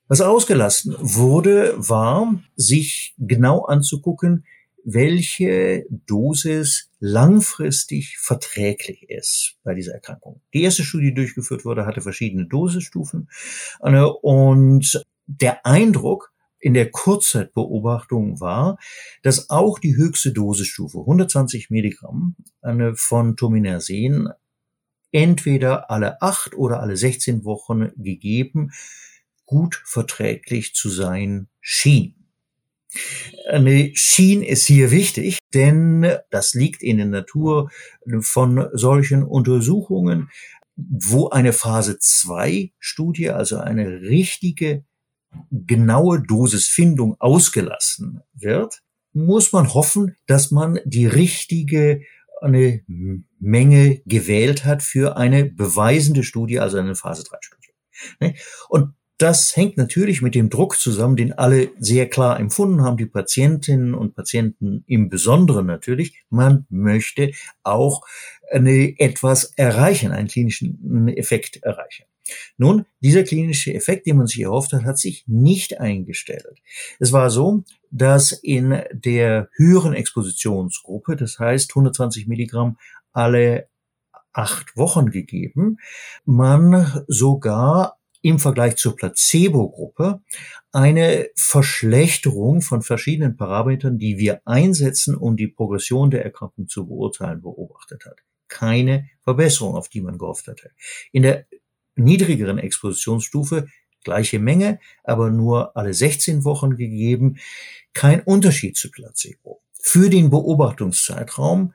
Was 0.08 0.22
ausgelassen 0.22 0.96
wurde, 1.00 1.74
war, 1.78 2.40
sich 2.56 3.16
genau 3.18 3.66
anzugucken, 3.66 4.46
welche 4.84 5.86
Dosis 5.90 6.90
langfristig 7.00 8.18
verträglich 8.18 9.10
ist 9.10 9.56
bei 9.64 9.74
dieser 9.74 9.94
Erkrankung. 9.94 10.42
Die 10.54 10.64
erste 10.64 10.84
Studie, 10.84 11.10
die 11.10 11.16
durchgeführt 11.16 11.66
wurde, 11.66 11.86
hatte 11.86 12.02
verschiedene 12.02 12.46
Dosisstufen 12.46 13.30
und 14.22 15.06
der 15.26 15.66
Eindruck 15.66 16.32
in 16.60 16.74
der 16.74 16.92
Kurzzeitbeobachtung 16.92 18.42
war, 18.42 18.78
dass 19.24 19.50
auch 19.50 19.80
die 19.80 19.96
höchste 19.96 20.34
Dosisstufe, 20.34 21.00
120 21.00 21.70
Milligramm 21.70 22.36
von 22.96 23.38
Tominersen, 23.38 24.30
entweder 25.12 25.90
alle 25.90 26.22
acht 26.22 26.56
oder 26.56 26.82
alle 26.82 26.98
16 26.98 27.46
Wochen 27.46 27.92
gegeben, 27.96 28.72
gut 29.46 29.82
verträglich 29.86 30.76
zu 30.76 30.90
sein 30.90 31.48
schien. 31.62 32.19
Eine 33.48 33.92
Schien 33.94 34.42
ist 34.42 34.66
hier 34.66 34.92
wichtig, 34.92 35.40
denn 35.54 36.08
das 36.32 36.54
liegt 36.54 36.82
in 36.82 36.98
der 36.98 37.06
Natur 37.06 37.70
von 38.22 38.68
solchen 38.74 39.24
Untersuchungen, 39.24 40.30
wo 40.76 41.30
eine 41.30 41.54
Phase 41.54 42.00
2 42.00 42.72
Studie, 42.80 43.30
also 43.32 43.58
eine 43.58 44.02
richtige 44.02 44.86
genaue 45.52 46.22
Dosisfindung 46.22 47.16
ausgelassen 47.20 48.22
wird, 48.34 48.82
muss 49.14 49.52
man 49.52 49.74
hoffen, 49.74 50.16
dass 50.26 50.52
man 50.52 50.80
die 50.86 51.06
richtige 51.06 52.02
eine 52.42 52.82
Menge 53.40 54.02
gewählt 54.06 54.66
hat 54.66 54.82
für 54.82 55.18
eine 55.18 55.46
beweisende 55.46 56.24
Studie, 56.24 56.60
also 56.60 56.78
eine 56.78 56.96
Phase 56.96 57.24
3 57.24 57.38
Studie. 57.42 57.70
Ne? 58.20 58.36
Und 58.70 58.94
das 59.20 59.56
hängt 59.56 59.78
natürlich 59.78 60.22
mit 60.22 60.34
dem 60.34 60.50
Druck 60.50 60.78
zusammen, 60.78 61.18
den 61.18 61.34
alle 61.34 61.72
sehr 61.78 62.10
klar 62.10 62.40
empfunden 62.40 62.82
haben, 62.82 62.98
die 62.98 63.06
Patientinnen 63.06 63.94
und 63.94 64.16
Patienten 64.16 64.84
im 64.88 65.10
Besonderen 65.10 65.66
natürlich. 65.66 66.24
Man 66.30 66.66
möchte 66.70 67.32
auch 67.64 68.02
eine, 68.50 68.98
etwas 68.98 69.54
erreichen, 69.58 70.12
einen 70.12 70.30
klinischen 70.30 71.10
Effekt 71.10 71.62
erreichen. 71.64 72.06
Nun, 72.58 72.86
dieser 73.02 73.24
klinische 73.24 73.74
Effekt, 73.74 74.06
den 74.06 74.18
man 74.18 74.28
sich 74.28 74.42
erhofft 74.42 74.72
hat, 74.72 74.86
hat 74.86 74.98
sich 74.98 75.26
nicht 75.28 75.80
eingestellt. 75.80 76.62
Es 77.00 77.12
war 77.12 77.30
so, 77.30 77.64
dass 77.92 78.32
in 78.32 78.82
der 78.92 79.50
höheren 79.56 79.94
Expositionsgruppe, 79.94 81.16
das 81.16 81.40
heißt 81.40 81.72
120 81.72 82.28
Milligramm 82.28 82.78
alle 83.12 83.68
acht 84.32 84.78
Wochen 84.78 85.10
gegeben, 85.10 85.78
man 86.24 87.04
sogar 87.08 87.99
im 88.22 88.40
Vergleich 88.40 88.76
zur 88.76 88.96
Placebo-Gruppe 88.96 90.22
eine 90.72 91.30
Verschlechterung 91.36 92.62
von 92.62 92.82
verschiedenen 92.82 93.38
Parametern, 93.38 93.98
die 93.98 94.18
wir 94.18 94.42
einsetzen, 94.46 95.16
um 95.16 95.38
die 95.38 95.48
Progression 95.48 96.12
der 96.12 96.24
Erkrankung 96.24 96.68
zu 96.68 96.86
beurteilen, 96.88 97.42
beobachtet 97.42 98.06
hat. 98.06 98.18
Keine 98.48 99.10
Verbesserung, 99.22 99.76
auf 99.76 99.90
die 99.90 100.02
man 100.02 100.18
gehofft 100.18 100.48
hatte. 100.48 100.72
In 101.12 101.24
der 101.24 101.46
niedrigeren 101.96 102.58
Expositionsstufe 102.58 103.68
gleiche 104.04 104.40
Menge, 104.40 104.80
aber 105.04 105.30
nur 105.30 105.76
alle 105.76 105.94
16 105.94 106.44
Wochen 106.46 106.76
gegeben, 106.76 107.38
kein 107.94 108.22
Unterschied 108.22 108.78
zu 108.78 108.92
Placebo. 108.92 109.62
Für 109.82 110.10
den 110.10 110.30
Beobachtungszeitraum 110.30 111.74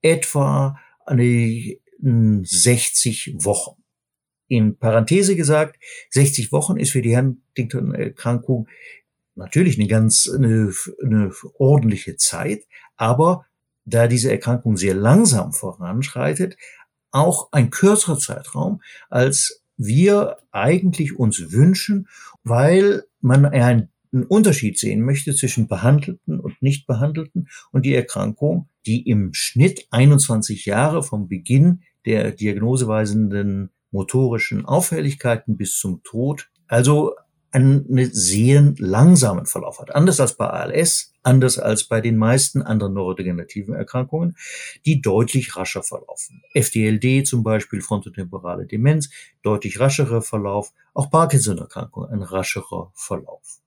etwa 0.00 0.78
eine 1.06 1.76
60 2.00 3.34
Wochen. 3.38 3.81
In 4.52 4.76
Parenthese 4.76 5.34
gesagt, 5.34 5.78
60 6.10 6.52
Wochen 6.52 6.76
ist 6.76 6.90
für 6.90 7.00
die 7.00 7.16
Huntington-Erkrankung 7.16 8.68
natürlich 9.34 9.78
eine 9.78 9.88
ganz 9.88 10.28
eine, 10.28 10.74
eine 11.02 11.32
ordentliche 11.54 12.16
Zeit, 12.16 12.64
aber 12.96 13.46
da 13.86 14.08
diese 14.08 14.30
Erkrankung 14.30 14.76
sehr 14.76 14.92
langsam 14.92 15.54
voranschreitet, 15.54 16.58
auch 17.12 17.50
ein 17.52 17.70
kürzerer 17.70 18.18
Zeitraum, 18.18 18.82
als 19.08 19.62
wir 19.78 20.36
eigentlich 20.50 21.18
uns 21.18 21.50
wünschen, 21.50 22.08
weil 22.44 23.04
man 23.22 23.46
einen 23.46 23.88
Unterschied 24.28 24.78
sehen 24.78 25.00
möchte 25.00 25.34
zwischen 25.34 25.66
behandelten 25.66 26.38
und 26.38 26.60
nicht 26.60 26.86
behandelten 26.86 27.48
und 27.70 27.86
die 27.86 27.94
Erkrankung 27.94 28.68
die 28.84 29.08
im 29.08 29.32
Schnitt 29.32 29.86
21 29.90 30.66
Jahre 30.66 31.02
vom 31.02 31.28
Beginn 31.28 31.82
der 32.04 32.32
diagnoseweisenden 32.32 33.70
motorischen 33.92 34.66
Auffälligkeiten 34.66 35.56
bis 35.56 35.78
zum 35.78 36.02
Tod, 36.02 36.50
also 36.66 37.14
einen 37.52 38.10
sehr 38.12 38.74
langsamen 38.78 39.46
Verlauf 39.46 39.78
hat. 39.78 39.94
Anders 39.94 40.20
als 40.20 40.36
bei 40.36 40.46
ALS, 40.46 41.12
anders 41.22 41.58
als 41.58 41.84
bei 41.84 42.00
den 42.00 42.16
meisten 42.16 42.62
anderen 42.62 42.94
neurodegenerativen 42.94 43.74
Erkrankungen, 43.74 44.36
die 44.86 45.02
deutlich 45.02 45.54
rascher 45.54 45.82
verlaufen. 45.82 46.42
FDLD 46.54 47.26
zum 47.26 47.42
Beispiel, 47.42 47.82
frontotemporale 47.82 48.66
Demenz, 48.66 49.10
deutlich 49.42 49.78
rascherer 49.80 50.22
Verlauf. 50.22 50.72
Auch 50.94 51.10
Parkinson-Erkrankung, 51.10 52.06
ein 52.06 52.22
rascherer 52.22 52.90
Verlauf. 52.94 53.61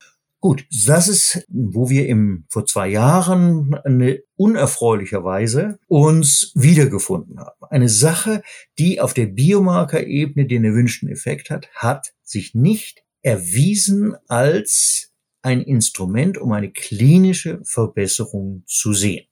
Gut, 0.46 0.68
das 0.86 1.08
ist, 1.08 1.44
wo 1.50 1.90
wir 1.90 2.08
im, 2.08 2.46
vor 2.50 2.68
zwei 2.68 2.88
Jahren 2.88 3.74
eine 3.84 4.22
unerfreulicherweise 4.36 5.80
uns 5.88 6.52
wiedergefunden 6.54 7.40
haben. 7.40 7.66
Eine 7.68 7.90
Sache, 7.90 8.44
die 8.78 9.02
auf 9.02 9.16
der 9.16 9.26
Biomarkerebene 9.26 10.46
den 10.46 10.64
erwünschten 10.64 11.10
Effekt 11.10 11.50
hat, 11.50 11.68
hat 11.74 12.14
sich 12.22 12.54
nicht 12.54 13.04
erwiesen 13.24 14.14
als 14.28 15.12
ein 15.42 15.64
Instrument, 15.64 16.38
um 16.38 16.52
eine 16.52 16.70
klinische 16.70 17.62
Verbesserung 17.64 18.62
zu 18.68 18.94
sehen. 18.94 19.26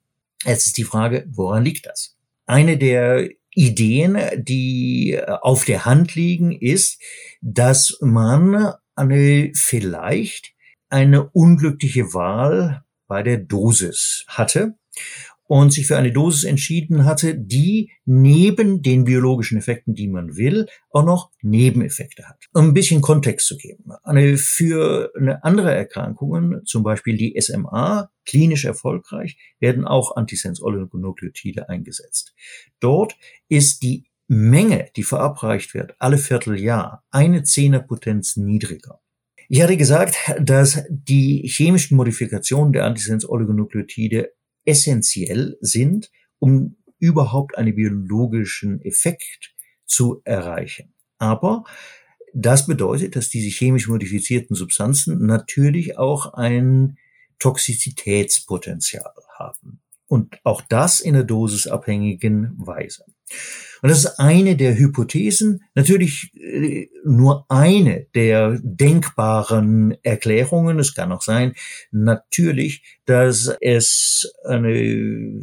Jetzt 0.44 0.66
ist 0.66 0.78
die 0.78 0.82
Frage, 0.82 1.28
woran 1.30 1.64
liegt 1.64 1.86
das? 1.86 2.16
Eine 2.44 2.76
der 2.76 3.30
Ideen, 3.54 4.18
die 4.42 5.20
auf 5.24 5.64
der 5.64 5.84
Hand 5.84 6.16
liegen, 6.16 6.50
ist, 6.50 7.00
dass 7.40 7.98
man 8.00 8.74
eine 8.96 9.52
vielleicht 9.54 10.53
eine 10.94 11.28
unglückliche 11.30 12.14
Wahl 12.14 12.84
bei 13.08 13.24
der 13.24 13.38
Dosis 13.38 14.24
hatte 14.28 14.76
und 15.42 15.72
sich 15.72 15.88
für 15.88 15.96
eine 15.96 16.12
Dosis 16.12 16.44
entschieden 16.44 17.04
hatte, 17.04 17.36
die 17.36 17.90
neben 18.04 18.80
den 18.80 19.02
biologischen 19.02 19.58
Effekten, 19.58 19.96
die 19.96 20.06
man 20.06 20.36
will, 20.36 20.68
auch 20.90 21.04
noch 21.04 21.32
Nebeneffekte 21.42 22.28
hat. 22.28 22.44
Um 22.52 22.66
ein 22.66 22.74
bisschen 22.74 23.00
Kontext 23.00 23.48
zu 23.48 23.56
geben. 23.56 23.90
Eine, 24.04 24.38
für 24.38 25.10
eine 25.18 25.42
andere 25.42 25.74
Erkrankungen, 25.74 26.64
zum 26.64 26.84
Beispiel 26.84 27.16
die 27.16 27.34
SMA, 27.40 28.08
klinisch 28.24 28.64
erfolgreich, 28.64 29.36
werden 29.58 29.88
auch 29.88 30.14
Antisens-Oligonukleotide 30.14 31.68
eingesetzt. 31.68 32.36
Dort 32.78 33.16
ist 33.48 33.82
die 33.82 34.04
Menge, 34.28 34.90
die 34.94 35.02
verabreicht 35.02 35.74
wird, 35.74 35.96
alle 35.98 36.18
Vierteljahr, 36.18 37.02
eine 37.10 37.42
Zehnerpotenz 37.42 38.36
niedriger. 38.36 39.00
Ich 39.48 39.62
hatte 39.62 39.76
gesagt, 39.76 40.16
dass 40.40 40.82
die 40.88 41.46
chemischen 41.46 41.96
Modifikationen 41.96 42.72
der 42.72 42.84
Antisens-Oligonukleotide 42.84 44.32
essentiell 44.64 45.56
sind, 45.60 46.10
um 46.38 46.76
überhaupt 46.98 47.58
einen 47.58 47.74
biologischen 47.74 48.80
Effekt 48.80 49.54
zu 49.86 50.22
erreichen. 50.24 50.94
Aber 51.18 51.64
das 52.32 52.66
bedeutet, 52.66 53.16
dass 53.16 53.28
diese 53.28 53.48
chemisch 53.48 53.86
modifizierten 53.88 54.56
Substanzen 54.56 55.24
natürlich 55.26 55.98
auch 55.98 56.34
ein 56.34 56.98
Toxizitätspotenzial 57.38 59.12
haben. 59.38 59.80
Und 60.06 60.38
auch 60.44 60.60
das 60.62 61.00
in 61.00 61.14
der 61.14 61.24
dosisabhängigen 61.24 62.54
Weise. 62.56 63.04
Und 63.84 63.90
das 63.90 64.06
ist 64.06 64.18
eine 64.18 64.56
der 64.56 64.78
Hypothesen, 64.78 65.62
natürlich 65.74 66.32
äh, 66.36 66.88
nur 67.04 67.44
eine 67.50 68.06
der 68.14 68.58
denkbaren 68.62 69.94
Erklärungen. 70.02 70.78
Es 70.78 70.94
kann 70.94 71.12
auch 71.12 71.20
sein, 71.20 71.52
natürlich, 71.90 72.82
dass 73.04 73.54
es 73.60 74.32
eine 74.46 75.42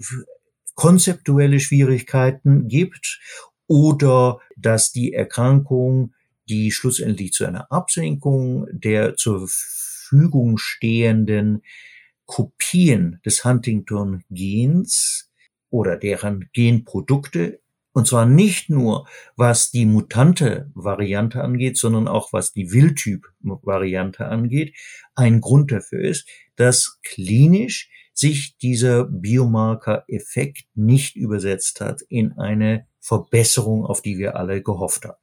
konzeptuelle 0.74 1.60
Schwierigkeiten 1.60 2.68
gibt 2.68 3.20
oder 3.68 4.40
dass 4.58 4.92
die 4.92 5.14
Erkrankung, 5.14 6.16
die 6.50 6.72
schlussendlich 6.72 7.34
zu 7.34 7.46
einer 7.46 7.72
Absenkung 7.72 8.66
der 8.72 9.18
zur 9.18 9.48
Verfügung 9.48 10.58
stehenden 10.58 11.62
Kopien 12.26 13.20
des 13.24 13.46
Huntington-Gens 13.46 15.30
oder 15.70 15.96
deren 15.96 16.50
Genprodukte 16.54 17.61
und 17.94 18.08
zwar 18.08 18.26
nicht 18.26 18.70
nur, 18.70 19.08
was 19.36 19.72
die 19.72 19.86
mutante 19.86 20.72
Variante 20.74 21.44
angeht, 21.44 21.78
sondern 21.78 22.08
auch 22.08 22.32
was 22.32 22.54
die 22.54 22.72
Wildtyp-Variante 22.72 24.26
angeht, 24.26 24.76
ein 25.16 25.42
Grund 25.42 25.72
dafür 25.72 26.02
ist, 26.02 26.28
dass 26.56 27.00
klinisch 27.04 27.90
sich 28.14 28.58
dieser 28.58 29.06
Biomarker-Effekt 29.06 30.66
nicht 30.76 31.16
übersetzt 31.16 31.82
hat 31.82 32.02
in 32.08 32.34
eine 32.34 32.86
Verbesserung, 33.00 33.86
auf 33.86 34.02
die 34.02 34.18
wir 34.18 34.36
alle 34.36 34.62
gehofft 34.62 35.06
haben. 35.06 35.18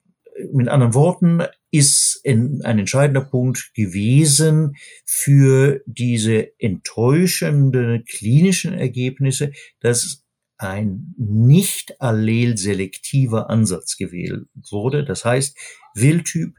Mit 0.53 0.69
anderen 0.69 0.95
Worten 0.95 1.43
ist 1.71 2.21
ein 2.25 2.61
entscheidender 2.61 3.25
Punkt 3.25 3.73
gewesen 3.75 4.77
für 5.05 5.81
diese 5.87 6.59
enttäuschenden 6.61 8.05
klinischen 8.05 8.73
Ergebnisse, 8.73 9.53
dass 9.81 10.25
ein 10.59 11.15
nicht 11.17 12.01
allelselektiver 12.01 13.49
Ansatz 13.49 13.97
gewählt 13.97 14.49
wurde. 14.71 15.05
Das 15.05 15.25
heißt, 15.25 15.57
Wildtyp 15.95 16.57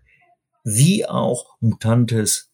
wie 0.64 1.06
auch 1.06 1.58
mutantes 1.60 2.52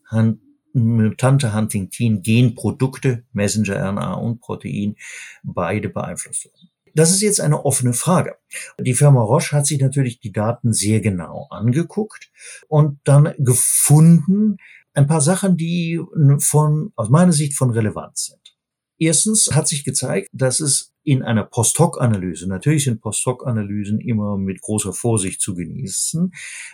mutante 0.73 1.53
Huntingtin-Genprodukte, 1.53 3.23
Messenger-RNA 3.31 4.13
und 4.15 4.41
Protein, 4.41 4.95
beide 5.43 5.89
beeinflusst 5.89 6.45
wurden. 6.45 6.69
Das 6.93 7.11
ist 7.11 7.21
jetzt 7.21 7.41
eine 7.41 7.65
offene 7.65 7.93
Frage. 7.93 8.37
Die 8.79 8.93
Firma 8.93 9.21
Roche 9.21 9.55
hat 9.55 9.65
sich 9.65 9.79
natürlich 9.79 10.19
die 10.19 10.31
Daten 10.31 10.73
sehr 10.73 11.01
genau 11.01 11.47
angeguckt 11.49 12.31
und 12.67 12.99
dann 13.03 13.33
gefunden 13.37 14.57
ein 14.93 15.07
paar 15.07 15.21
Sachen, 15.21 15.57
die 15.57 15.99
von, 16.39 16.93
aus 16.95 17.09
meiner 17.09 17.33
Sicht 17.33 17.53
von 17.53 17.71
Relevanz 17.71 18.27
sind. 18.27 18.57
Erstens 18.97 19.49
hat 19.51 19.67
sich 19.67 19.83
gezeigt, 19.83 20.29
dass 20.31 20.61
es 20.61 20.94
in 21.05 21.23
einer 21.23 21.43
Post-Hoc-Analyse, 21.43 22.49
natürlich 22.49 22.83
sind 22.83 22.99
Post-Hoc-Analysen 22.99 23.99
immer 23.99 24.37
mit 24.37 24.59
großer 24.61 24.91
Vorsicht 24.91 25.39
zu 25.39 25.55
genießen, 25.55 26.33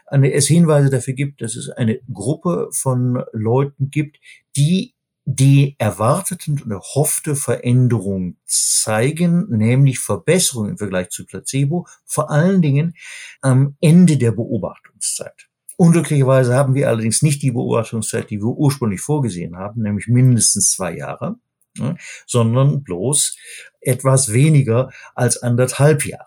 es 0.09 0.47
Hinweise 0.47 0.89
dafür 0.89 1.13
gibt, 1.13 1.41
dass 1.41 1.55
es 1.55 1.69
eine 1.69 1.99
Gruppe 2.11 2.69
von 2.71 3.23
Leuten 3.33 3.91
gibt, 3.91 4.17
die 4.55 4.95
die 5.25 5.75
erwarteten 5.77 6.59
und 6.63 6.71
erhoffte 6.71 7.35
Veränderung 7.35 8.37
zeigen, 8.45 9.45
nämlich 9.49 9.99
Verbesserung 9.99 10.69
im 10.69 10.77
Vergleich 10.77 11.09
zu 11.09 11.25
Placebo, 11.25 11.85
vor 12.05 12.31
allen 12.31 12.61
Dingen 12.61 12.95
am 13.41 13.75
Ende 13.81 14.17
der 14.17 14.31
Beobachtungszeit. 14.31 15.47
Unglücklicherweise 15.77 16.55
haben 16.55 16.73
wir 16.73 16.89
allerdings 16.89 17.21
nicht 17.21 17.41
die 17.43 17.51
Beobachtungszeit, 17.51 18.29
die 18.29 18.39
wir 18.39 18.47
ursprünglich 18.47 19.01
vorgesehen 19.01 19.57
haben, 19.57 19.83
nämlich 19.83 20.07
mindestens 20.07 20.71
zwei 20.71 20.95
Jahre 20.95 21.37
ne, 21.81 21.97
sondern 22.25 22.83
bloß 22.83 23.37
etwas 23.81 24.31
weniger 24.31 24.91
als 25.15 25.37
anderthalb 25.41 26.05
Jahre. 26.05 26.25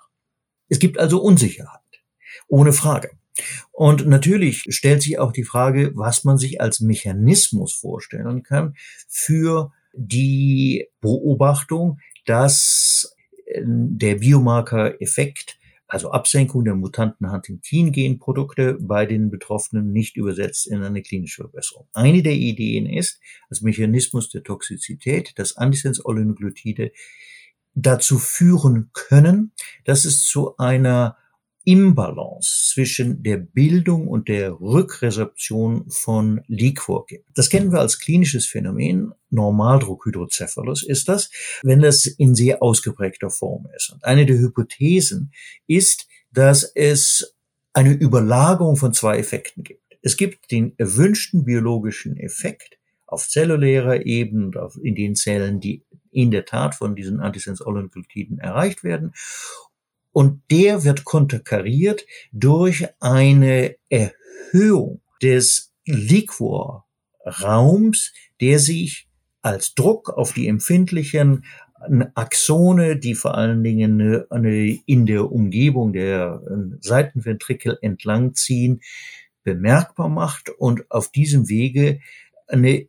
Es 0.69 0.79
gibt 0.79 0.99
also 0.99 1.21
Unsicherheit, 1.21 1.81
ohne 2.49 2.73
Frage. 2.73 3.11
Und 3.73 4.07
natürlich 4.07 4.65
stellt 4.69 5.03
sich 5.03 5.19
auch 5.19 5.33
die 5.33 5.45
Frage, 5.45 5.93
was 5.95 6.25
man 6.25 6.39
sich 6.39 6.61
als 6.61 6.81
Mechanismus 6.81 7.73
vorstellen 7.75 8.43
kann 8.43 8.75
für 9.09 9.73
die 9.93 10.89
Beobachtung, 11.01 11.99
dass 12.27 13.15
äh, 13.47 13.63
der 13.65 14.17
Biomarker-Effekt 14.17 15.59
also 15.87 16.11
Absenkung 16.11 16.65
der 16.65 16.75
mutanten 16.75 17.31
Huntingtin-Genprodukte 17.31 18.79
bei 18.81 19.07
den 19.07 19.31
Betroffenen 19.31 19.93
nicht 19.93 20.17
übersetzt 20.17 20.67
in 20.67 20.83
eine 20.83 21.03
klinische 21.03 21.43
Verbesserung. 21.43 21.89
Eine 21.93 22.23
der 22.23 22.35
Ideen 22.35 22.87
ist, 22.87 23.21
als 23.51 23.61
Mechanismus 23.61 24.31
der 24.31 24.43
Toxizität, 24.43 25.39
dass 25.39 25.57
Antisens-Oligonucleotide 25.57 26.93
dazu 27.75 28.19
führen 28.19 28.91
können, 28.93 29.53
dass 29.85 30.05
es 30.05 30.25
zu 30.25 30.57
einer 30.57 31.17
Imbalance 31.65 32.73
zwischen 32.73 33.23
der 33.23 33.39
Bildung 33.39 34.07
und 34.09 34.29
der 34.29 34.61
Rückresorption 34.61 35.87
von 35.89 36.43
Liquor 36.47 37.07
gibt. 37.07 37.27
Das 37.35 37.49
kennen 37.49 37.73
wir 37.73 37.81
als 37.81 37.99
klinisches 37.99 38.47
Phänomen. 38.47 39.13
Normaldruckhydrocephalus 39.31 40.83
ist 40.83 41.09
das, 41.09 41.31
wenn 41.63 41.81
das 41.81 42.07
in 42.07 42.35
sehr 42.35 42.63
ausgeprägter 42.63 43.31
Form 43.31 43.67
ist. 43.75 43.91
Und 43.91 44.05
eine 44.05 44.27
der 44.27 44.39
Hypothesen 44.39 45.33
ist, 45.67 46.07
dass 46.33 46.65
es 46.75 47.35
eine 47.73 47.93
Überlagerung 47.93 48.77
von 48.77 48.93
zwei 48.93 49.19
Effekten 49.19 49.65
gibt. 49.65 49.83
Es 50.03 50.17
gibt 50.17 50.51
den 50.51 50.75
erwünschten 50.79 51.45
biologischen 51.45 52.17
Effekt 52.19 52.79
auf 53.07 53.29
zellulärer 53.29 54.05
Ebene, 54.05 54.69
in 54.83 54.95
den 54.95 55.15
Zellen, 55.15 55.61
die 55.61 55.85
in 56.11 56.31
der 56.31 56.45
Tat 56.45 56.75
von 56.75 56.95
diesen 56.95 57.21
Antisens-Oligonucleotiden 57.21 58.39
erreicht 58.39 58.85
werden. 58.85 59.13
Und 60.15 60.41
der 60.51 60.85
wird 60.85 61.05
konterkariert 61.05 62.07
durch 62.33 62.87
eine 63.01 63.75
Erhöhung 63.91 65.03
des 65.21 65.75
Liquorraums, 65.87 66.85
der 68.41 68.59
sich 68.61 69.09
als 69.43 69.75
Druck 69.75 70.09
auf 70.09 70.33
die 70.33 70.47
empfindlichen 70.49 71.45
Axone, 72.15 72.97
die 72.97 73.15
vor 73.15 73.35
allen 73.35 73.63
Dingen 73.65 74.01
in 74.87 75.05
der 75.05 75.31
Umgebung 75.31 75.93
der 75.93 76.41
Seitenventrikel 76.81 77.77
entlangziehen, 77.83 78.81
bemerkbar 79.43 80.09
macht 80.09 80.49
und 80.49 80.91
auf 80.91 81.11
diesem 81.11 81.49
Wege 81.49 81.99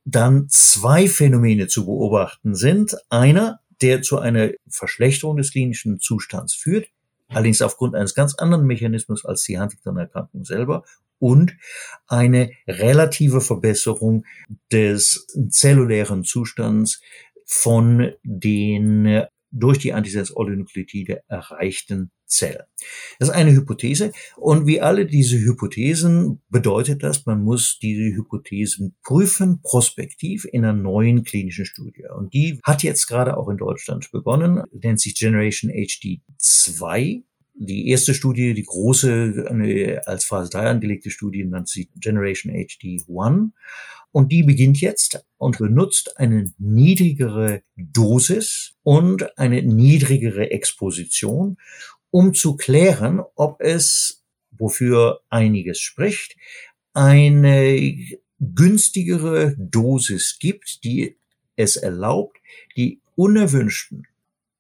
dann 0.06 0.48
zwei 0.50 1.08
Phänomene 1.08 1.68
zu 1.68 1.86
beobachten 1.86 2.54
sind. 2.56 2.96
Einer, 3.10 3.62
der 3.82 4.04
zu 4.04 4.20
einer 4.20 4.52
Verschlechterung 4.70 5.38
des 5.38 5.52
klinischen 5.52 6.00
Zustands 6.00 6.54
führt, 6.54 6.88
allerdings 7.28 7.62
aufgrund 7.62 7.96
eines 7.96 8.16
ganz 8.16 8.36
anderen 8.36 8.66
Mechanismus 8.66 9.26
als 9.26 9.44
die 9.44 9.60
Huntington-Erkrankung 9.60 10.44
selber 10.46 10.84
und 11.20 11.56
eine 12.08 12.52
relative 12.68 13.42
Verbesserung 13.42 14.26
des 14.72 15.28
zellulären 15.50 16.24
Zustands 16.24 17.02
von 17.46 18.12
den 18.24 19.24
durch 19.52 19.78
die 19.78 19.94
Antisens-Oligonukleotide 19.94 21.24
erreichten 21.28 22.12
Zellen. 22.28 22.64
Das 23.20 23.30
ist 23.30 23.36
eine 23.36 23.52
Hypothese 23.52 24.12
und 24.38 24.68
wie 24.68 24.82
alle 24.82 25.06
diese 25.06 25.38
Hypothesen 25.38 26.42
bedeutet 26.50 27.04
das, 27.04 27.26
man 27.26 27.44
muss 27.44 27.80
diese 27.82 28.16
Hypothesen 28.16 28.96
prüfen, 29.04 29.62
prospektiv 29.62 30.46
in 30.52 30.66
einer 30.66 30.74
neuen 30.74 31.24
klinischen 31.24 31.66
Studie. 31.66 32.06
Und 32.16 32.34
die 32.34 32.60
hat 32.64 32.84
jetzt 32.84 33.08
gerade 33.08 33.38
auch 33.38 33.50
in 33.50 33.58
Deutschland 33.58 34.12
begonnen, 34.12 34.64
nennt 34.72 35.00
sich 35.00 35.16
Generation 35.16 35.72
HD 35.72 36.22
2 36.38 37.24
die 37.58 37.88
erste 37.90 38.14
Studie, 38.14 38.54
die 38.54 38.64
große, 38.64 39.46
eine 39.50 40.02
als 40.06 40.26
Phase 40.26 40.50
3 40.52 40.70
angelegte 40.72 41.10
Studie, 41.10 41.46
nennt 41.46 41.70
sich 41.70 41.90
Generation 41.96 42.54
HD 42.54 43.06
1. 43.08 43.52
Und 44.12 44.32
die 44.32 44.44
beginnt 44.44 44.80
jetzt 44.80 45.26
und 45.38 45.58
benutzt 45.58 46.18
eine 46.18 46.54
niedrigere 46.58 47.64
Dosis 47.76 48.76
und 48.84 49.38
eine 49.38 49.62
niedrigere 49.62 50.52
Exposition, 50.52 51.58
um 52.16 52.34
zu 52.34 52.56
klären, 52.56 53.20
ob 53.36 53.60
es, 53.60 54.24
wofür 54.52 55.20
einiges 55.30 55.82
spricht, 55.82 56.38
eine 56.94 57.94
günstigere 58.40 59.54
Dosis 59.58 60.38
gibt, 60.40 60.86
die 60.86 61.18
es 61.58 61.76
erlaubt, 61.76 62.38
die 62.78 63.02
unerwünschten, 63.16 64.08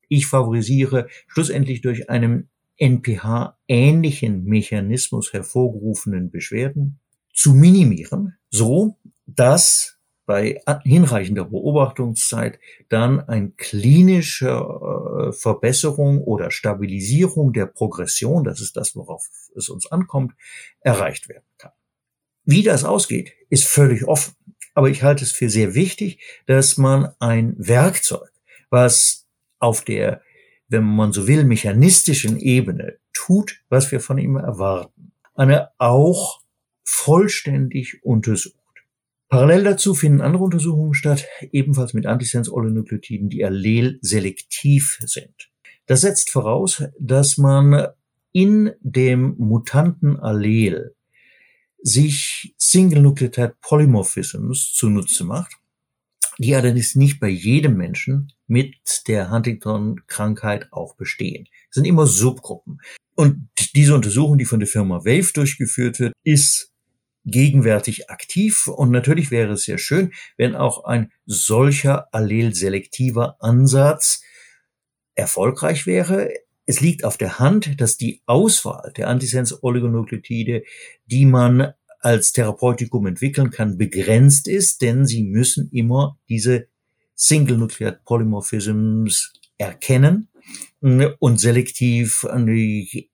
ich 0.09 0.27
favorisiere 0.27 1.07
schlussendlich 1.27 1.79
durch 1.79 2.09
einen 2.09 2.49
NPH-ähnlichen 2.75 4.43
Mechanismus 4.43 5.31
hervorgerufenen 5.31 6.31
Beschwerden 6.31 6.99
zu 7.33 7.53
minimieren, 7.53 8.35
so 8.49 8.97
dass 9.27 9.94
bei 10.25 10.61
hinreichender 10.83 11.45
Beobachtungszeit 11.45 12.59
dann 12.89 13.19
ein 13.19 13.55
klinische 13.57 14.49
äh, 14.49 15.31
Verbesserung 15.31 16.21
oder 16.21 16.51
Stabilisierung 16.51 17.53
der 17.53 17.67
Progression, 17.67 18.43
das 18.43 18.61
ist 18.61 18.75
das, 18.75 18.95
worauf 18.95 19.27
es 19.55 19.69
uns 19.69 19.91
ankommt, 19.91 20.33
erreicht 20.81 21.29
werden 21.29 21.45
kann. 21.57 21.71
Wie 22.43 22.63
das 22.63 22.83
ausgeht, 22.83 23.33
ist 23.49 23.65
völlig 23.65 24.07
offen. 24.07 24.35
Aber 24.73 24.89
ich 24.89 25.03
halte 25.03 25.23
es 25.23 25.31
für 25.31 25.49
sehr 25.49 25.73
wichtig, 25.73 26.19
dass 26.47 26.77
man 26.77 27.13
ein 27.19 27.55
Werkzeug, 27.57 28.31
was 28.69 29.25
auf 29.59 29.83
der 29.83 30.21
wenn 30.67 30.83
man 30.83 31.11
so 31.11 31.27
will, 31.27 31.43
mechanistischen 31.43 32.39
Ebene 32.39 32.97
tut, 33.13 33.61
was 33.69 33.91
wir 33.91 33.99
von 33.99 34.17
ihm 34.17 34.35
erwarten, 34.35 35.11
eine 35.35 35.69
auch 35.77 36.41
vollständig 36.83 38.03
untersucht. 38.03 38.55
Parallel 39.29 39.63
dazu 39.63 39.95
finden 39.95 40.21
andere 40.21 40.43
Untersuchungen 40.43 40.93
statt, 40.93 41.25
ebenfalls 41.51 41.93
mit 41.93 42.05
Antisens-Oligonukleotiden, 42.05 43.29
die 43.29 43.43
allelselektiv 43.43 44.99
sind. 45.01 45.49
Das 45.87 46.01
setzt 46.01 46.29
voraus, 46.29 46.83
dass 46.99 47.37
man 47.37 47.87
in 48.31 48.71
dem 48.81 49.35
mutanten 49.37 50.19
Allel 50.19 50.95
sich 51.81 52.53
Single 52.57 53.01
Nucleotide 53.01 53.55
Polymorphisms 53.61 54.73
zunutze 54.73 55.23
macht, 55.23 55.53
die 56.37 56.55
allerdings 56.55 56.95
nicht 56.95 57.19
bei 57.19 57.29
jedem 57.29 57.77
Menschen 57.77 58.33
mit 58.47 58.75
der 59.07 59.31
Huntington-Krankheit 59.31 60.71
auch 60.71 60.95
bestehen. 60.95 61.47
Es 61.69 61.75
sind 61.75 61.85
immer 61.85 62.07
Subgruppen. 62.07 62.79
Und 63.15 63.47
diese 63.75 63.95
Untersuchung, 63.95 64.37
die 64.37 64.45
von 64.45 64.59
der 64.59 64.67
Firma 64.67 65.05
Wave 65.05 65.31
durchgeführt 65.33 65.99
wird, 65.99 66.13
ist 66.23 66.73
gegenwärtig 67.25 68.09
aktiv. 68.09 68.67
Und 68.67 68.91
natürlich 68.91 69.31
wäre 69.31 69.53
es 69.53 69.63
sehr 69.63 69.77
schön, 69.77 70.13
wenn 70.37 70.55
auch 70.55 70.85
ein 70.85 71.11
solcher 71.25 72.13
allelselektiver 72.13 73.37
Ansatz 73.41 74.21
erfolgreich 75.15 75.85
wäre. 75.85 76.29
Es 76.65 76.81
liegt 76.81 77.03
auf 77.03 77.17
der 77.17 77.39
Hand, 77.39 77.79
dass 77.81 77.97
die 77.97 78.21
Auswahl 78.25 78.93
der 78.95 79.07
Antisens-Oligonukleotide, 79.09 80.63
die 81.05 81.25
man 81.25 81.73
als 81.99 82.31
Therapeutikum 82.31 83.07
entwickeln 83.07 83.49
kann, 83.49 83.77
begrenzt 83.77 84.47
ist, 84.47 84.81
denn 84.81 85.05
sie 85.05 85.23
müssen 85.23 85.69
immer 85.71 86.19
diese 86.29 86.67
Single 87.15 87.57
Nuclear 87.57 87.93
Polymorphisms 87.93 89.33
erkennen 89.57 90.27
und 90.81 91.39
selektiv 91.39 92.27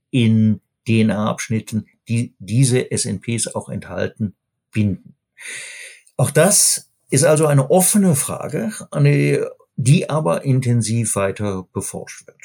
in 0.10 0.62
DNA-Abschnitten, 0.88 1.88
die 2.12 2.34
diese 2.39 2.91
SNPs 2.91 3.56
auch 3.56 3.69
enthalten, 3.69 4.36
binden. 4.71 5.15
Auch 6.17 6.32
das 6.32 6.91
ist 7.10 7.24
also 7.24 7.47
eine 7.47 7.71
offene 7.71 8.15
Frage, 8.15 8.71
die 9.76 10.10
aber 10.10 10.43
intensiv 10.43 11.15
weiter 11.15 11.67
beforscht 11.74 12.28
wird. 12.28 12.38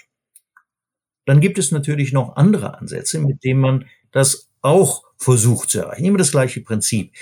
Dann 1.24 1.40
gibt 1.40 1.58
es 1.58 1.72
natürlich 1.72 2.12
noch 2.12 2.36
andere 2.36 2.78
Ansätze, 2.78 3.18
mit 3.18 3.42
denen 3.42 3.60
man 3.60 3.84
das 4.12 4.48
auch 4.62 5.04
versucht 5.16 5.70
zu 5.70 5.80
erreichen. 5.80 6.04
Immer 6.04 6.18
das 6.18 6.30
gleiche 6.30 6.60
Prinzip. 6.60 7.12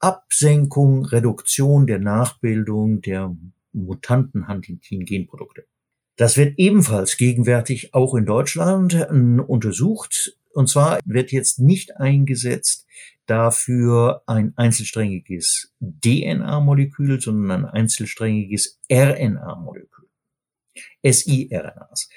Absenkung, 0.00 1.04
Reduktion 1.04 1.86
der 1.86 1.98
Nachbildung 1.98 3.02
der 3.02 3.36
mutanten 3.72 4.48
Huntington-Genprodukte. 4.48 5.66
Das 6.16 6.36
wird 6.36 6.58
ebenfalls 6.58 7.16
gegenwärtig 7.16 7.94
auch 7.94 8.14
in 8.14 8.26
Deutschland 8.26 8.94
äh, 8.94 9.06
untersucht. 9.06 10.36
Und 10.54 10.68
zwar 10.68 11.00
wird 11.04 11.32
jetzt 11.32 11.58
nicht 11.58 11.96
eingesetzt 11.96 12.86
dafür 13.26 14.22
ein 14.26 14.52
einzelsträngiges 14.56 15.72
DNA-Molekül, 15.80 17.20
sondern 17.20 17.64
ein 17.64 17.70
einzelsträngiges 17.70 18.80
RNA-Molekül. 18.90 20.08
siRNAs. 21.04 22.08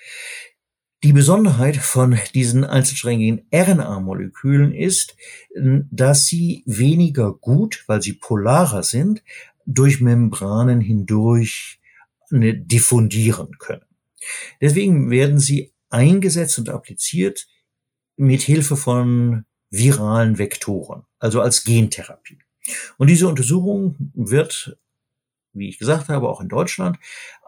Die 1.03 1.13
Besonderheit 1.13 1.77
von 1.77 2.17
diesen 2.33 2.63
einzelsträngigen 2.63 3.47
RNA-Molekülen 3.53 4.73
ist, 4.73 5.15
dass 5.53 6.25
sie 6.25 6.63
weniger 6.65 7.33
gut, 7.33 7.83
weil 7.87 8.01
sie 8.01 8.13
polarer 8.13 8.81
sind, 8.81 9.23
durch 9.65 10.01
Membranen 10.01 10.81
hindurch 10.81 11.79
diffundieren 12.31 13.57
können. 13.59 13.85
Deswegen 14.61 15.11
werden 15.11 15.39
sie 15.39 15.73
eingesetzt 15.89 16.57
und 16.57 16.69
appliziert 16.69 17.47
mit 18.17 18.41
Hilfe 18.41 18.77
von 18.77 19.45
viralen 19.69 20.37
Vektoren, 20.37 21.03
also 21.19 21.41
als 21.41 21.63
Gentherapie. 21.63 22.39
Und 22.97 23.09
diese 23.09 23.27
Untersuchung 23.27 24.11
wird, 24.13 24.77
wie 25.53 25.69
ich 25.69 25.77
gesagt 25.77 26.09
habe, 26.09 26.29
auch 26.29 26.41
in 26.41 26.49
Deutschland 26.49 26.97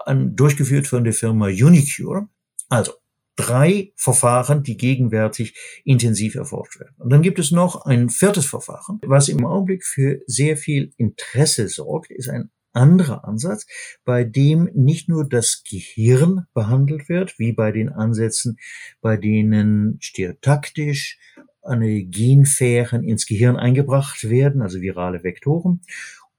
durchgeführt 0.06 0.88
von 0.88 1.03
der 1.03 1.13
Firma 1.13 1.47
Unicure. 1.47 2.27
Also 2.69 2.93
drei 3.36 3.93
Verfahren, 3.95 4.63
die 4.63 4.77
gegenwärtig 4.77 5.56
intensiv 5.86 6.36
erforscht 6.36 6.80
werden. 6.80 6.95
Und 6.97 7.12
dann 7.12 7.21
gibt 7.21 7.39
es 7.39 7.51
noch 7.51 7.86
ein 7.86 8.10
viertes 8.10 8.45
Verfahren, 8.45 8.99
was 9.06 9.30
im 9.30 9.45
Augenblick 9.45 9.86
für 9.86 10.21
sehr 10.25 10.58
viel 10.58 10.91
Interesse 10.97 11.69
sorgt, 11.69 12.12
ist 12.12 12.30
ein 12.30 12.49
anderer 12.78 13.28
Ansatz, 13.28 13.66
bei 14.06 14.24
dem 14.24 14.70
nicht 14.74 15.10
nur 15.10 15.28
das 15.28 15.63
Gehirn 15.70 16.46
behandelt 16.54 17.10
wird, 17.10 17.38
wie 17.40 17.52
bei 17.52 17.72
den 17.72 17.90
Ansätzen, 17.90 18.58
bei 19.02 19.18
denen 19.18 19.98
stereotaktisch 20.00 21.20
eine 21.62 22.04
Genfähren 22.04 23.04
ins 23.04 23.26
Gehirn 23.26 23.58
eingebracht 23.58 24.30
werden, 24.30 24.62
also 24.62 24.80
virale 24.80 25.24
Vektoren, 25.24 25.82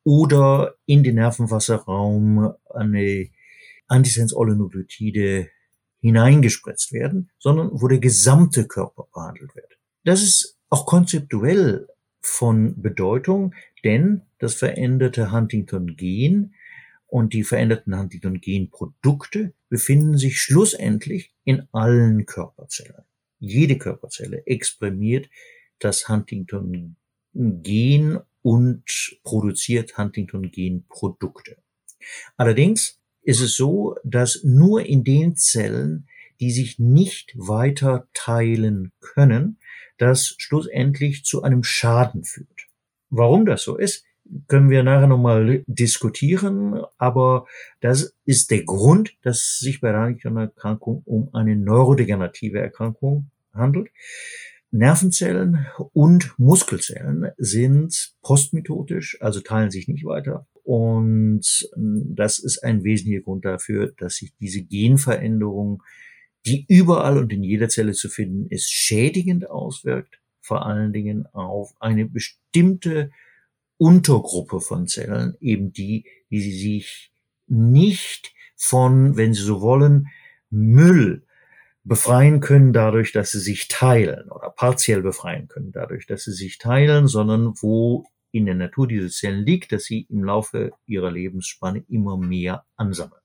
oder 0.04 0.76
in 0.86 1.02
den 1.02 1.16
Nervenwasserraum 1.16 2.54
eine 2.72 3.28
Antisens-Oligonukleotide 3.88 5.48
hineingespritzt 6.00 6.92
werden, 6.92 7.30
sondern 7.38 7.70
wo 7.72 7.88
der 7.88 7.98
gesamte 7.98 8.66
Körper 8.66 9.08
behandelt 9.12 9.54
wird. 9.54 9.78
Das 10.04 10.22
ist 10.22 10.56
auch 10.70 10.86
konzeptuell 10.86 11.88
von 12.20 12.80
Bedeutung, 12.80 13.54
denn 13.84 14.22
das 14.38 14.54
veränderte 14.54 15.32
Huntington-Gen 15.32 16.54
und 17.06 17.32
die 17.32 17.44
veränderten 17.44 17.98
Huntington-Gen-Produkte 17.98 19.54
befinden 19.68 20.18
sich 20.18 20.40
schlussendlich 20.40 21.32
in 21.44 21.68
allen 21.72 22.26
Körperzellen. 22.26 23.04
Jede 23.38 23.78
Körperzelle 23.78 24.46
exprimiert 24.46 25.30
das 25.78 26.08
Huntington-Gen 26.08 28.18
und 28.42 29.18
produziert 29.22 29.96
Huntington-Gen-Produkte. 29.96 31.56
Allerdings 32.36 33.00
ist 33.22 33.40
es 33.40 33.56
so, 33.56 33.96
dass 34.04 34.44
nur 34.44 34.86
in 34.86 35.04
den 35.04 35.36
Zellen, 35.36 36.08
die 36.40 36.50
sich 36.50 36.78
nicht 36.78 37.32
weiter 37.36 38.08
teilen 38.12 38.92
können, 39.00 39.58
das 39.96 40.34
schlussendlich 40.38 41.24
zu 41.24 41.42
einem 41.42 41.64
Schaden 41.64 42.24
führt. 42.24 42.68
Warum 43.10 43.46
das 43.46 43.62
so 43.62 43.76
ist, 43.76 44.04
können 44.46 44.70
wir 44.70 44.82
nachher 44.82 45.06
nochmal 45.06 45.64
diskutieren, 45.66 46.82
aber 46.98 47.46
das 47.80 48.14
ist 48.24 48.50
der 48.50 48.64
Grund, 48.64 49.14
dass 49.22 49.58
sich 49.58 49.80
bei 49.80 49.92
der 49.92 50.02
Huntington-Erkrankung 50.02 51.02
um 51.04 51.34
eine 51.34 51.56
neurodegenerative 51.56 52.58
Erkrankung 52.60 53.30
handelt. 53.52 53.90
Nervenzellen 54.70 55.66
und 55.92 56.34
Muskelzellen 56.38 57.30
sind 57.38 58.12
postmitotisch, 58.22 59.16
also 59.20 59.40
teilen 59.40 59.70
sich 59.70 59.88
nicht 59.88 60.04
weiter. 60.04 60.46
Und 60.62 61.70
das 61.74 62.38
ist 62.38 62.62
ein 62.62 62.84
wesentlicher 62.84 63.22
Grund 63.22 63.46
dafür, 63.46 63.92
dass 63.96 64.16
sich 64.16 64.34
diese 64.38 64.62
Genveränderung, 64.62 65.82
die 66.44 66.66
überall 66.68 67.16
und 67.16 67.32
in 67.32 67.42
jeder 67.42 67.70
Zelle 67.70 67.92
zu 67.92 68.10
finden 68.10 68.46
ist, 68.50 68.70
schädigend 68.70 69.48
auswirkt, 69.48 70.20
vor 70.40 70.66
allen 70.66 70.92
Dingen 70.92 71.26
auf 71.32 71.72
eine 71.80 72.06
bestimmte 72.06 73.10
Untergruppe 73.78 74.60
von 74.60 74.86
Zellen, 74.86 75.36
eben 75.40 75.72
die, 75.72 76.04
die 76.30 76.40
sich 76.40 77.12
nicht 77.46 78.34
von, 78.56 79.16
wenn 79.16 79.32
Sie 79.34 79.42
so 79.42 79.60
wollen, 79.60 80.08
Müll 80.50 81.24
befreien 81.88 82.40
können 82.40 82.72
dadurch, 82.72 83.12
dass 83.12 83.32
sie 83.32 83.40
sich 83.40 83.66
teilen 83.68 84.30
oder 84.30 84.50
partiell 84.50 85.02
befreien 85.02 85.48
können 85.48 85.72
dadurch, 85.72 86.06
dass 86.06 86.24
sie 86.24 86.32
sich 86.32 86.58
teilen, 86.58 87.08
sondern 87.08 87.54
wo 87.60 88.04
in 88.30 88.44
der 88.44 88.54
Natur 88.54 88.86
diese 88.86 89.08
Zellen 89.08 89.44
liegt, 89.44 89.72
dass 89.72 89.84
sie 89.84 90.06
im 90.10 90.22
Laufe 90.22 90.72
ihrer 90.86 91.10
Lebensspanne 91.10 91.84
immer 91.88 92.18
mehr 92.18 92.66
ansammeln. 92.76 93.22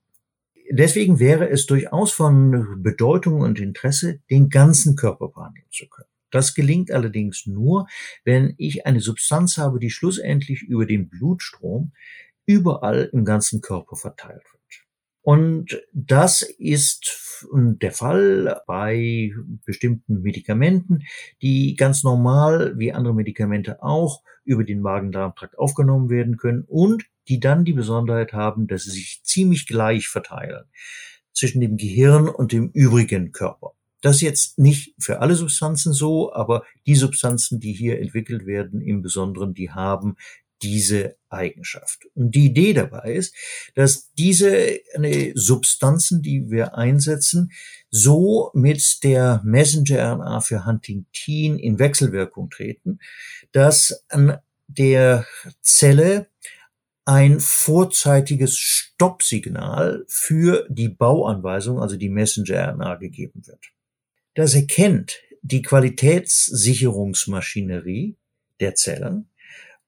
Deswegen 0.70 1.20
wäre 1.20 1.50
es 1.50 1.66
durchaus 1.66 2.12
von 2.12 2.82
Bedeutung 2.82 3.42
und 3.42 3.60
Interesse, 3.60 4.20
den 4.30 4.48
ganzen 4.48 4.96
Körper 4.96 5.28
behandeln 5.28 5.66
zu 5.70 5.86
können. 5.88 6.08
Das 6.34 6.52
gelingt 6.52 6.90
allerdings 6.90 7.46
nur, 7.46 7.86
wenn 8.24 8.54
ich 8.58 8.86
eine 8.86 8.98
Substanz 8.98 9.56
habe, 9.56 9.78
die 9.78 9.90
schlussendlich 9.90 10.62
über 10.62 10.84
den 10.84 11.08
Blutstrom 11.08 11.92
überall 12.44 13.08
im 13.12 13.24
ganzen 13.24 13.60
Körper 13.60 13.94
verteilt 13.94 14.42
wird. 14.42 14.62
Und 15.22 15.80
das 15.92 16.42
ist 16.42 17.46
der 17.52 17.92
Fall 17.92 18.62
bei 18.66 19.32
bestimmten 19.64 20.22
Medikamenten, 20.22 21.04
die 21.40 21.76
ganz 21.76 22.02
normal 22.02 22.76
wie 22.78 22.92
andere 22.92 23.14
Medikamente 23.14 23.80
auch 23.80 24.24
über 24.42 24.64
den 24.64 24.80
Magen-Darm-Trakt 24.80 25.56
aufgenommen 25.56 26.10
werden 26.10 26.36
können 26.36 26.64
und 26.66 27.04
die 27.28 27.38
dann 27.38 27.64
die 27.64 27.74
Besonderheit 27.74 28.32
haben, 28.32 28.66
dass 28.66 28.82
sie 28.82 28.90
sich 28.90 29.20
ziemlich 29.22 29.68
gleich 29.68 30.08
verteilen 30.08 30.64
zwischen 31.32 31.60
dem 31.60 31.76
Gehirn 31.76 32.28
und 32.28 32.50
dem 32.50 32.70
übrigen 32.70 33.30
Körper. 33.30 33.74
Das 34.04 34.16
ist 34.16 34.20
jetzt 34.20 34.58
nicht 34.58 34.94
für 34.98 35.22
alle 35.22 35.34
Substanzen 35.34 35.94
so, 35.94 36.30
aber 36.30 36.64
die 36.86 36.94
Substanzen, 36.94 37.58
die 37.58 37.72
hier 37.72 37.98
entwickelt 37.98 38.44
werden, 38.44 38.82
im 38.82 39.00
Besonderen, 39.00 39.54
die 39.54 39.70
haben 39.70 40.16
diese 40.60 41.16
Eigenschaft. 41.30 42.04
Und 42.14 42.34
die 42.34 42.44
Idee 42.44 42.74
dabei 42.74 43.14
ist, 43.14 43.34
dass 43.74 44.12
diese 44.12 44.78
Substanzen, 45.32 46.20
die 46.20 46.50
wir 46.50 46.76
einsetzen, 46.76 47.52
so 47.88 48.50
mit 48.52 49.02
der 49.04 49.40
Messenger-RNA 49.42 50.42
für 50.42 50.66
Huntingtin 50.66 51.58
in 51.58 51.78
Wechselwirkung 51.78 52.50
treten, 52.50 52.98
dass 53.52 54.04
an 54.10 54.36
der 54.66 55.26
Zelle 55.62 56.26
ein 57.06 57.40
vorzeitiges 57.40 58.58
Stoppsignal 58.58 60.04
für 60.08 60.66
die 60.68 60.90
Bauanweisung, 60.90 61.80
also 61.80 61.96
die 61.96 62.10
Messenger-RNA 62.10 62.96
gegeben 62.96 63.46
wird. 63.46 63.73
Das 64.34 64.54
erkennt 64.54 65.20
die 65.42 65.62
Qualitätssicherungsmaschinerie 65.62 68.16
der 68.60 68.74
Zellen 68.74 69.30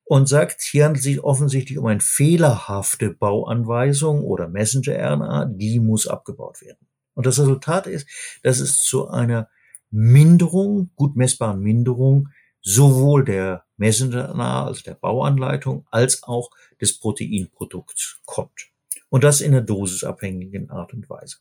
und 0.05 0.29
sagt, 0.29 0.63
hier 0.63 0.85
handelt 0.85 1.01
es 1.01 1.05
sich 1.05 1.25
offensichtlich 1.25 1.79
um 1.79 1.87
eine 1.87 2.01
fehlerhafte 2.01 3.11
Bauanweisung 3.11 4.23
oder 4.23 4.47
Messenger-RNA, 4.49 5.47
die 5.47 5.81
muss 5.81 6.07
abgebaut 6.07 6.63
werden. 6.63 6.87
Und 7.15 7.27
das 7.27 7.41
Resultat 7.41 7.89
ist, 7.89 8.07
dass 8.43 8.61
es 8.61 8.85
zu 8.85 9.09
einer 9.09 9.49
Minderung, 9.91 10.91
gut 10.95 11.17
messbaren 11.17 11.61
Minderung, 11.61 12.29
sowohl 12.61 13.25
der 13.25 13.65
Messenger-RNA, 13.79 14.67
also 14.67 14.83
der 14.83 14.95
Bauanleitung, 14.95 15.89
als 15.91 16.23
auch 16.23 16.51
des 16.81 17.01
Proteinprodukts 17.01 18.21
kommt. 18.27 18.71
Und 19.09 19.25
das 19.25 19.41
in 19.41 19.53
einer 19.53 19.63
dosisabhängigen 19.63 20.71
Art 20.71 20.93
und 20.93 21.09
Weise. 21.09 21.39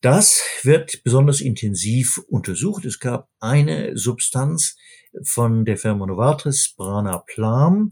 Das 0.00 0.42
wird 0.62 1.02
besonders 1.04 1.40
intensiv 1.40 2.18
untersucht. 2.28 2.84
Es 2.84 2.98
gab 3.00 3.28
eine 3.40 3.96
Substanz 3.96 4.76
von 5.24 5.64
der 5.64 5.78
Firma 5.78 6.06
Novartis, 6.06 6.74
Branaplam, 6.76 7.90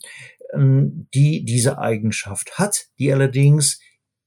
ähm, 0.52 1.08
die 1.14 1.44
diese 1.44 1.78
Eigenschaft 1.78 2.58
hat, 2.58 2.86
die 2.98 3.12
allerdings 3.12 3.80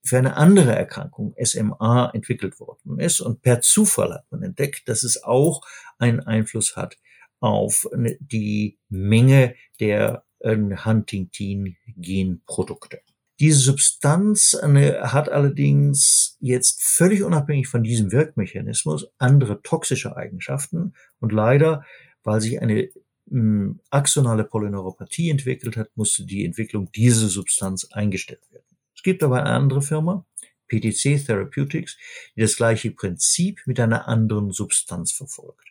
für 0.04 0.18
eine 0.18 0.36
andere 0.38 0.76
Erkrankung, 0.76 1.36
SMA, 1.42 2.12
entwickelt 2.14 2.60
worden 2.60 3.00
ist. 3.00 3.20
Und 3.20 3.42
per 3.42 3.62
Zufall 3.62 4.14
hat 4.14 4.32
man 4.32 4.44
entdeckt, 4.44 4.88
dass 4.88 5.02
es 5.04 5.24
auch 5.24 5.62
einen 6.00 6.20
Einfluss 6.22 6.76
hat 6.76 6.98
auf 7.40 7.88
die 8.20 8.80
Menge 8.90 9.56
der 9.80 10.26
äh, 10.40 10.58
Huntington-Genprodukte. 10.58 13.02
Diese 13.40 13.60
Substanz 13.60 14.58
hat 14.64 15.30
allerdings 15.30 16.38
jetzt 16.40 16.82
völlig 16.82 17.24
unabhängig 17.24 17.68
von 17.68 17.84
diesem 17.84 18.12
Wirkmechanismus 18.12 19.08
andere 19.20 19.62
toxische 19.62 20.16
Eigenschaften 20.16 20.94
und 21.20 21.32
leider, 21.32 21.86
weil 22.24 22.42
sich 22.42 22.62
eine 22.62 22.90
hm, 23.30 23.80
axonale 23.92 24.44
Polyneuropathie 24.44 25.30
entwickelt 25.30 25.78
hat, 25.78 25.90
musste 25.96 26.26
die 26.26 26.46
Entwicklung 26.46 26.92
dieser 26.92 27.28
Substanz 27.28 27.88
eingestellt 27.92 28.52
werden. 28.52 28.66
Es 28.96 29.04
gibt 29.04 29.22
aber 29.22 29.42
eine 29.42 29.52
andere 29.52 29.82
Firma, 29.84 30.26
PTC 30.68 31.24
Therapeutics, 31.26 31.98
die 32.36 32.42
das 32.42 32.56
gleiche 32.56 32.92
Prinzip 32.92 33.62
mit 33.66 33.80
einer 33.80 34.08
anderen 34.08 34.52
Substanz 34.52 35.12
verfolgt. 35.12 35.68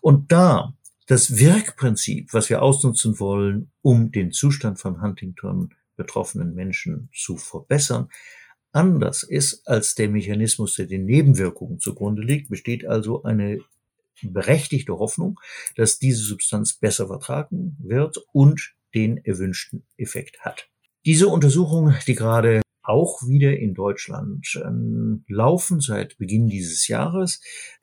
Und 0.00 0.30
da 0.30 0.74
das 1.06 1.38
Wirkprinzip, 1.38 2.34
was 2.34 2.50
wir 2.50 2.60
ausnutzen 2.60 3.18
wollen, 3.18 3.70
um 3.80 4.12
den 4.12 4.30
Zustand 4.30 4.78
von 4.78 5.00
Huntington 5.00 5.74
betroffenen 5.98 6.54
Menschen 6.54 7.10
zu 7.14 7.36
verbessern, 7.36 8.08
anders 8.72 9.22
ist 9.22 9.68
als 9.68 9.94
der 9.94 10.08
Mechanismus, 10.08 10.76
der 10.76 10.86
den 10.86 11.04
Nebenwirkungen 11.04 11.78
zugrunde 11.80 12.22
liegt, 12.22 12.48
besteht 12.48 12.86
also 12.86 13.22
eine 13.24 13.60
berechtigte 14.22 14.98
Hoffnung, 14.98 15.38
dass 15.76 15.98
diese 15.98 16.22
Substanz 16.22 16.74
besser 16.74 17.06
vertragen 17.08 17.76
wird 17.80 18.18
und 18.32 18.74
den 18.94 19.18
erwünschten 19.18 19.84
Effekt 19.96 20.40
hat. 20.40 20.68
Diese 21.04 21.28
Untersuchungen, 21.28 21.96
die 22.06 22.14
gerade 22.14 22.62
auch 22.82 23.22
wieder 23.26 23.56
in 23.58 23.74
Deutschland 23.74 24.46
äh, 24.56 25.32
laufen 25.32 25.80
seit 25.80 26.16
Beginn 26.16 26.48
dieses 26.48 26.88
Jahres, 26.88 27.40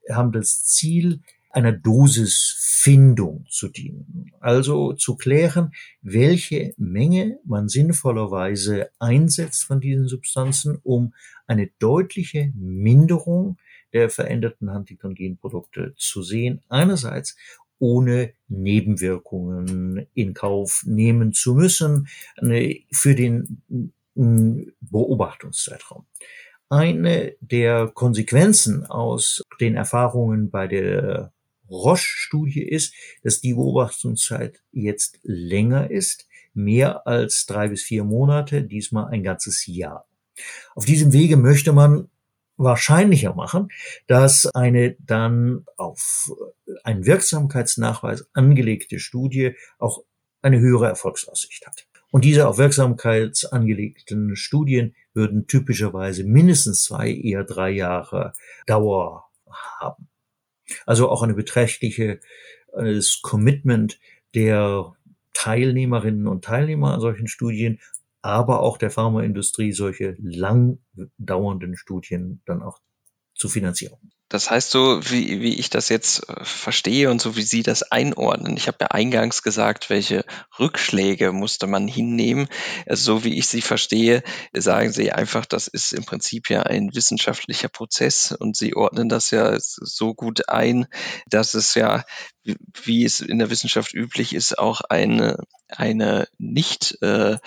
haben 0.09 0.31
das 0.31 0.63
Ziel, 0.63 1.21
einer 1.55 1.71
Dosisfindung 1.71 3.45
zu 3.49 3.69
dienen. 3.69 4.33
Also 4.41 4.91
zu 4.91 5.15
klären, 5.15 5.71
welche 6.01 6.73
Menge 6.77 7.39
man 7.45 7.69
sinnvollerweise 7.69 8.89
einsetzt 8.99 9.63
von 9.63 9.79
diesen 9.79 10.09
Substanzen, 10.09 10.79
um 10.83 11.13
eine 11.47 11.69
deutliche 11.79 12.51
Minderung 12.55 13.57
der 13.93 14.09
veränderten 14.09 14.73
Huntington-Genprodukte 14.73 15.93
zu 15.95 16.23
sehen. 16.23 16.61
Einerseits 16.67 17.37
ohne 17.79 18.33
Nebenwirkungen 18.49 20.07
in 20.13 20.33
Kauf 20.33 20.83
nehmen 20.85 21.31
zu 21.31 21.55
müssen 21.55 22.09
äh, 22.41 22.81
für 22.91 23.15
den 23.15 23.61
Beobachtungszeitraum. 24.13 26.05
Eine 26.67 27.35
der 27.39 27.87
Konsequenzen 27.93 28.85
aus 28.85 29.41
den 29.61 29.75
Erfahrungen 29.75 30.49
bei 30.49 30.67
der 30.67 31.31
Roche-Studie 31.69 32.63
ist, 32.63 32.93
dass 33.23 33.41
die 33.41 33.53
Beobachtungszeit 33.53 34.61
jetzt 34.71 35.19
länger 35.23 35.89
ist, 35.89 36.27
mehr 36.53 37.05
als 37.05 37.45
drei 37.45 37.67
bis 37.67 37.83
vier 37.83 38.03
Monate, 38.03 38.63
diesmal 38.63 39.07
ein 39.07 39.23
ganzes 39.23 39.65
Jahr. 39.65 40.07
Auf 40.73 40.85
diesem 40.85 41.13
Wege 41.13 41.37
möchte 41.37 41.73
man 41.73 42.09
wahrscheinlicher 42.57 43.35
machen, 43.35 43.69
dass 44.07 44.45
eine 44.47 44.95
dann 44.99 45.65
auf 45.77 46.31
einen 46.83 47.05
Wirksamkeitsnachweis 47.05 48.27
angelegte 48.33 48.99
Studie 48.99 49.55
auch 49.77 50.03
eine 50.41 50.59
höhere 50.59 50.87
Erfolgsaussicht 50.87 51.67
hat. 51.67 51.85
Und 52.11 52.23
diese 52.23 52.47
auf 52.47 52.57
Wirksamkeit 52.57 53.45
angelegten 53.51 54.35
Studien 54.37 54.95
würden 55.13 55.47
typischerweise 55.47 56.23
mindestens 56.23 56.83
zwei, 56.83 57.11
eher 57.11 57.43
drei 57.43 57.71
Jahre 57.71 58.33
Dauer 58.67 59.25
haben. 59.49 60.07
Also 60.85 61.09
auch 61.09 61.23
eine 61.23 61.33
beträchtliche 61.33 62.19
Commitment 63.21 63.99
der 64.33 64.93
Teilnehmerinnen 65.33 66.27
und 66.27 66.43
Teilnehmer 66.43 66.93
an 66.93 66.99
solchen 66.99 67.27
Studien, 67.27 67.79
aber 68.21 68.61
auch 68.61 68.77
der 68.77 68.89
Pharmaindustrie 68.89 69.71
solche 69.71 70.15
lang 70.19 70.79
dauernden 71.17 71.77
Studien 71.77 72.41
dann 72.45 72.61
auch 72.61 72.79
zu 73.33 73.49
finanzieren. 73.49 74.11
Das 74.27 74.49
heißt 74.49 74.71
so, 74.71 75.01
wie, 75.11 75.39
wie 75.41 75.59
ich 75.59 75.69
das 75.69 75.89
jetzt 75.89 76.27
äh, 76.27 76.43
verstehe 76.43 77.11
und 77.11 77.21
so 77.21 77.35
wie 77.35 77.43
Sie 77.43 77.61
das 77.61 77.83
einordnen. 77.83 78.57
Ich 78.57 78.67
habe 78.67 78.77
ja 78.81 78.87
eingangs 78.87 79.43
gesagt, 79.43 79.91
welche 79.91 80.25
Rückschläge 80.59 81.31
musste 81.31 81.67
man 81.67 81.87
hinnehmen. 81.87 82.47
Also 82.87 83.17
so 83.17 83.23
wie 83.23 83.37
ich 83.37 83.47
Sie 83.47 83.61
verstehe, 83.61 84.23
sagen 84.53 84.91
Sie 84.91 85.11
einfach, 85.11 85.45
das 85.45 85.67
ist 85.67 85.93
im 85.93 86.05
Prinzip 86.05 86.49
ja 86.49 86.63
ein 86.63 86.89
wissenschaftlicher 86.95 87.69
Prozess 87.69 88.31
und 88.31 88.57
Sie 88.57 88.75
ordnen 88.75 89.09
das 89.09 89.29
ja 89.29 89.57
so 89.59 90.15
gut 90.15 90.49
ein, 90.49 90.87
dass 91.27 91.53
es 91.53 91.75
ja, 91.75 92.03
wie 92.83 93.05
es 93.05 93.19
in 93.19 93.37
der 93.37 93.51
Wissenschaft 93.51 93.93
üblich 93.93 94.33
ist, 94.33 94.57
auch 94.57 94.81
eine, 94.81 95.37
eine 95.67 96.27
nicht 96.39 96.97
äh, 97.03 97.37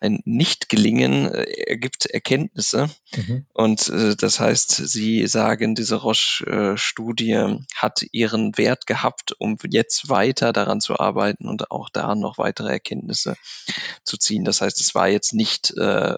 ein 0.00 0.20
Nicht-Gelingen 0.24 1.26
äh, 1.26 1.44
ergibt 1.66 2.06
Erkenntnisse. 2.06 2.88
Mhm. 3.14 3.46
Und 3.52 3.88
äh, 3.88 4.16
das 4.16 4.40
heißt, 4.40 4.70
Sie 4.70 5.26
sagen, 5.26 5.74
diese 5.74 5.96
Roche-Studie 5.96 7.58
hat 7.74 8.02
ihren 8.12 8.56
Wert 8.56 8.86
gehabt, 8.86 9.34
um 9.38 9.56
jetzt 9.68 10.08
weiter 10.08 10.52
daran 10.52 10.80
zu 10.80 10.98
arbeiten 10.98 11.46
und 11.46 11.70
auch 11.70 11.90
da 11.90 12.14
noch 12.14 12.38
weitere 12.38 12.70
Erkenntnisse 12.70 13.36
zu 14.04 14.16
ziehen. 14.16 14.44
Das 14.44 14.60
heißt, 14.60 14.80
es 14.80 14.94
war 14.94 15.08
jetzt 15.08 15.34
nicht 15.34 15.72
äh, 15.76 16.14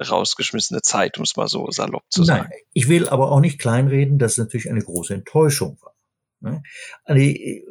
rausgeschmissene 0.00 0.82
Zeit, 0.82 1.18
um 1.18 1.24
es 1.24 1.36
mal 1.36 1.48
so 1.48 1.70
salopp 1.70 2.04
zu 2.10 2.24
sagen. 2.24 2.48
Nein, 2.50 2.58
ich 2.72 2.88
will 2.88 3.08
aber 3.08 3.30
auch 3.30 3.40
nicht 3.40 3.58
kleinreden, 3.58 4.18
dass 4.18 4.32
es 4.32 4.38
natürlich 4.38 4.70
eine 4.70 4.82
große 4.82 5.14
Enttäuschung 5.14 5.78
war. 5.82 5.94
Ne? 6.42 6.62
Also, 7.04 7.20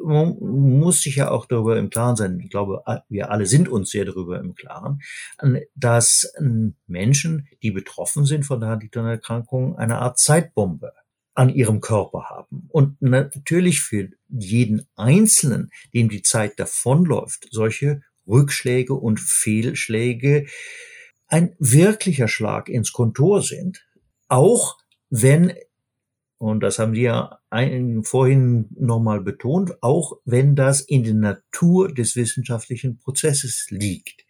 man 0.03 0.37
muss 0.39 1.01
sich 1.01 1.17
ja 1.17 1.29
auch 1.29 1.45
darüber 1.45 1.77
im 1.77 1.89
Klaren 1.89 2.15
sein, 2.15 2.39
ich 2.39 2.49
glaube, 2.49 2.83
wir 3.09 3.29
alle 3.29 3.45
sind 3.45 3.69
uns 3.69 3.91
sehr 3.91 4.05
darüber 4.05 4.39
im 4.39 4.55
Klaren, 4.55 5.01
dass 5.75 6.33
Menschen, 6.87 7.47
die 7.61 7.71
betroffen 7.71 8.25
sind 8.25 8.45
von 8.45 8.59
der 8.59 8.69
Huntington-Erkrankung, 8.71 9.77
eine 9.77 9.99
Art 9.99 10.17
Zeitbombe 10.17 10.93
an 11.33 11.49
ihrem 11.49 11.81
Körper 11.81 12.25
haben. 12.29 12.67
Und 12.69 13.01
natürlich 13.01 13.81
für 13.81 14.09
jeden 14.27 14.87
Einzelnen, 14.95 15.71
dem 15.93 16.09
die 16.09 16.21
Zeit 16.21 16.59
davonläuft, 16.59 17.47
solche 17.51 18.01
Rückschläge 18.27 18.93
und 18.93 19.19
Fehlschläge 19.19 20.45
ein 21.27 21.55
wirklicher 21.59 22.27
Schlag 22.27 22.67
ins 22.69 22.91
Kontor 22.91 23.41
sind, 23.41 23.85
auch 24.27 24.77
wenn 25.09 25.53
und 26.41 26.61
das 26.61 26.79
haben 26.79 26.95
Sie 26.95 27.03
ja 27.03 27.37
ein, 27.51 28.03
vorhin 28.03 28.65
nochmal 28.71 29.21
betont, 29.21 29.75
auch 29.83 30.17
wenn 30.25 30.55
das 30.55 30.81
in 30.81 31.03
der 31.03 31.13
Natur 31.13 31.93
des 31.93 32.15
wissenschaftlichen 32.15 32.97
Prozesses 32.97 33.67
liegt. 33.69 34.25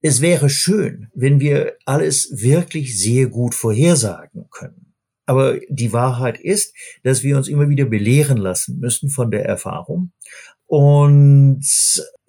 Es 0.00 0.20
wäre 0.20 0.48
schön, 0.48 1.08
wenn 1.12 1.40
wir 1.40 1.76
alles 1.86 2.40
wirklich 2.40 2.96
sehr 2.96 3.26
gut 3.26 3.56
vorhersagen 3.56 4.46
können. 4.48 4.94
Aber 5.26 5.58
die 5.68 5.92
Wahrheit 5.92 6.38
ist, 6.38 6.72
dass 7.02 7.24
wir 7.24 7.36
uns 7.36 7.48
immer 7.48 7.68
wieder 7.68 7.86
belehren 7.86 8.36
lassen 8.36 8.78
müssen 8.78 9.10
von 9.10 9.32
der 9.32 9.44
Erfahrung 9.44 10.12
und 10.66 11.64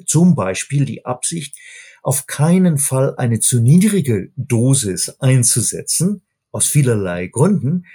zum 0.08 0.34
Beispiel 0.34 0.86
die 0.86 1.06
Absicht, 1.06 1.56
auf 2.02 2.26
keinen 2.26 2.80
Fall 2.80 3.14
eine 3.18 3.40
zu 3.40 3.62
niedrige 3.62 4.32
Dosis 4.36 5.10
einzusetzen, 5.20 6.24
aus 6.52 6.66
vielerlei 6.66 7.28
Gründen, 7.28 7.86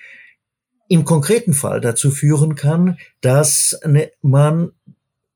im 0.90 1.04
konkreten 1.04 1.54
Fall 1.54 1.80
dazu 1.80 2.10
führen 2.10 2.56
kann, 2.56 2.98
dass 3.20 3.78
ne, 3.86 4.10
man 4.22 4.72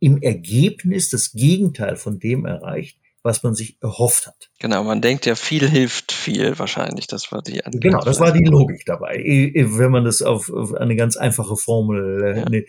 im 0.01 0.21
Ergebnis 0.21 1.11
das 1.11 1.31
Gegenteil 1.31 1.95
von 1.95 2.19
dem 2.19 2.45
erreicht, 2.45 2.99
was 3.23 3.45
man 3.45 3.55
sich 3.55 3.79
erhofft 3.81 4.27
hat. 4.27 4.51
Genau, 4.59 4.83
man 4.83 5.01
denkt 5.01 5.27
ja, 5.27 5.37
viel 5.37 5.67
hilft 5.69 6.11
viel 6.11 6.59
wahrscheinlich. 6.59 7.07
Das 7.07 7.31
war 7.31 7.41
die 7.41 7.65
Antwort. 7.65 7.83
Genau, 7.85 8.01
das 8.01 8.19
war 8.19 8.33
die 8.33 8.45
Logik 8.45 8.85
dabei. 8.85 9.17
Wenn 9.55 9.93
man 9.93 10.05
das 10.05 10.23
auf, 10.23 10.53
eine 10.75 10.97
ganz 10.97 11.17
einfache 11.17 11.57
Formel 11.57 12.25
äh, 12.25 12.39
ja. 12.41 12.49
ne, 12.49 12.67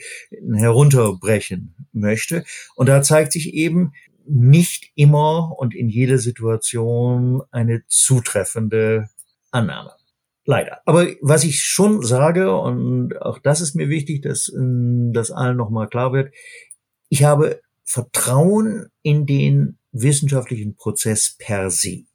herunterbrechen 0.55 1.87
möchte. 1.91 2.45
Und 2.75 2.87
da 2.87 3.01
zeigt 3.01 3.33
sich 3.33 3.55
eben 3.55 3.93
nicht 4.27 4.91
immer 4.93 5.57
und 5.57 5.73
in 5.73 5.89
jeder 5.89 6.19
Situation 6.19 7.41
eine 7.49 7.83
zutreffende 7.87 9.09
Annahme. 9.49 9.91
Leider. 10.45 10.81
Aber 10.85 11.07
was 11.21 11.43
ich 11.43 11.63
schon 11.63 12.03
sage, 12.03 12.55
und 12.55 13.19
auch 13.21 13.39
das 13.39 13.61
ist 13.61 13.75
mir 13.75 13.89
wichtig, 13.89 14.21
dass 14.21 14.51
ähm, 14.55 15.11
das 15.13 15.31
allen 15.31 15.57
nochmal 15.57 15.89
klar 15.89 16.13
wird, 16.13 16.33
ich 17.09 17.23
habe 17.23 17.61
Vertrauen 17.83 18.87
in 19.01 19.25
den 19.25 19.77
wissenschaftlichen 19.91 20.75
Prozess 20.75 21.35
per 21.37 21.69
se. 21.69 22.05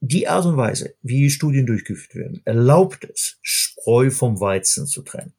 Die 0.00 0.28
Art 0.28 0.44
und 0.46 0.56
Weise, 0.56 0.94
wie 1.02 1.30
Studien 1.30 1.66
durchgeführt 1.66 2.16
werden, 2.16 2.42
erlaubt 2.44 3.04
es, 3.04 3.38
Spreu 3.40 4.10
vom 4.10 4.40
Weizen 4.40 4.86
zu 4.86 5.02
trennen. 5.02 5.32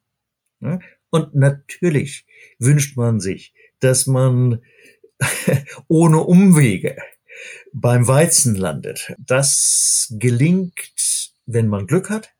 Und 1.10 1.34
natürlich 1.34 2.26
wünscht 2.58 2.96
man 2.96 3.20
sich, 3.20 3.52
dass 3.80 4.06
man 4.06 4.62
ohne 5.88 6.20
Umwege 6.20 6.96
beim 7.72 8.08
Weizen 8.08 8.54
landet. 8.54 9.14
Das 9.18 10.08
gelingt 10.18 11.33
wenn 11.46 11.68
man 11.68 11.86
Glück 11.86 12.10
hat, 12.10 12.34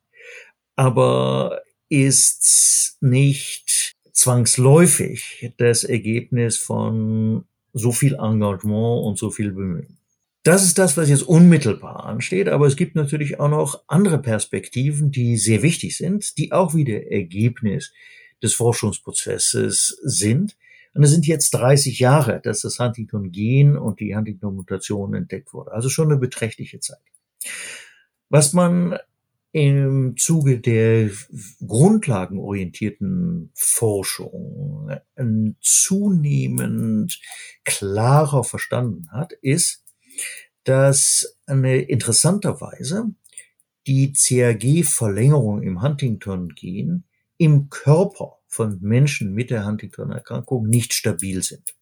aber 0.77 1.63
ist 1.89 2.97
nicht 3.01 3.95
zwangsläufig 4.13 5.53
das 5.59 5.85
Ergebnis 5.85 6.59
von 6.59 7.45
so 7.73 7.93
viel 7.93 8.15
Engagement 8.15 9.05
und 9.05 9.19
so 9.19 9.31
viel 9.31 9.53
Bemühen. 9.53 9.99
Das 10.45 10.63
ist 10.63 10.79
das, 10.79 10.97
was 10.97 11.09
jetzt 11.09 11.23
unmittelbar 11.23 12.05
ansteht, 12.05 12.49
aber 12.49 12.67
es 12.67 12.77
gibt 12.77 12.97
natürlich 12.97 13.41
auch 13.41 13.49
noch 13.49 13.83
andere 13.87 14.21
Perspektiven, 14.21 15.11
die 15.11 15.37
sehr 15.37 15.63
wichtig 15.63 15.97
sind, 15.97 16.37
die 16.37 16.53
auch 16.53 16.75
wieder 16.75 17.11
Ergebnis 17.11 17.93
des 18.43 18.53
Forschungsprozesses 18.55 19.99
sind. 20.03 20.57
Und 20.93 21.03
es 21.03 21.11
sind 21.11 21.27
jetzt 21.27 21.51
30 21.53 21.99
Jahre, 21.99 22.41
dass 22.43 22.61
das 22.61 22.79
Huntington-Gen 22.79 23.77
und 23.77 24.01
die 24.01 24.15
Huntington-Mutation 24.15 25.15
entdeckt 25.15 25.53
wurde. 25.55 25.73
Also 25.73 25.89
schon 25.89 26.13
eine 26.13 26.21
beträchtliche 26.21 26.79
Zeit. 26.79 27.01
Was 28.35 28.53
man 28.53 28.99
im 29.53 30.17
Zuge 30.17 30.59
der 30.59 31.09
grundlagenorientierten 31.65 33.53
Forschung 33.55 34.91
zunehmend 35.61 37.21
klarer 37.63 38.43
verstanden 38.43 39.13
hat, 39.13 39.35
ist, 39.35 39.85
dass 40.65 41.39
eine 41.47 41.83
interessanterweise 41.83 43.15
die 43.87 44.13
CAG-Verlängerung 44.13 45.63
im 45.63 45.81
Huntington-Gen 45.81 47.05
im 47.37 47.71
Körper 47.71 48.39
von 48.49 48.81
Menschen 48.81 49.33
mit 49.33 49.51
der 49.51 49.65
Huntington-Erkrankung 49.65 50.67
nicht 50.67 50.93
stabil 50.93 51.41
sind. 51.45 51.77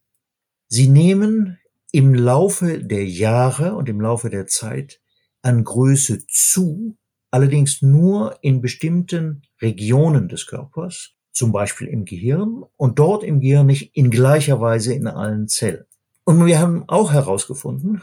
Sie 0.68 0.88
nehmen 0.88 1.58
im 1.92 2.12
Laufe 2.14 2.84
der 2.84 3.06
Jahre 3.06 3.74
und 3.74 3.88
im 3.88 4.02
Laufe 4.02 4.28
der 4.28 4.46
Zeit 4.46 5.01
an 5.42 5.64
Größe 5.64 6.26
zu, 6.26 6.96
allerdings 7.30 7.82
nur 7.82 8.38
in 8.42 8.60
bestimmten 8.60 9.42
Regionen 9.60 10.28
des 10.28 10.46
Körpers, 10.46 11.12
zum 11.32 11.52
Beispiel 11.52 11.88
im 11.88 12.04
Gehirn 12.04 12.62
und 12.76 12.98
dort 12.98 13.24
im 13.24 13.40
Gehirn 13.40 13.66
nicht 13.66 13.96
in 13.96 14.10
gleicher 14.10 14.60
Weise 14.60 14.94
in 14.94 15.06
allen 15.06 15.48
Zellen. 15.48 15.84
Und 16.24 16.44
wir 16.46 16.58
haben 16.58 16.84
auch 16.88 17.12
herausgefunden, 17.12 18.02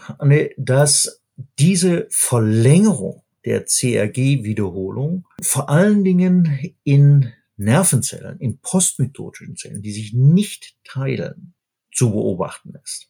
dass 0.57 1.21
diese 1.57 2.07
Verlängerung 2.09 3.23
der 3.45 3.65
CRG-Wiederholung 3.65 5.25
vor 5.41 5.69
allen 5.69 6.03
Dingen 6.03 6.75
in 6.83 7.31
Nervenzellen, 7.55 8.39
in 8.39 8.59
postmitotischen 8.59 9.55
Zellen, 9.55 9.81
die 9.81 9.91
sich 9.91 10.13
nicht 10.13 10.75
teilen, 10.83 11.53
zu 11.91 12.11
beobachten 12.11 12.73
ist. 12.83 13.09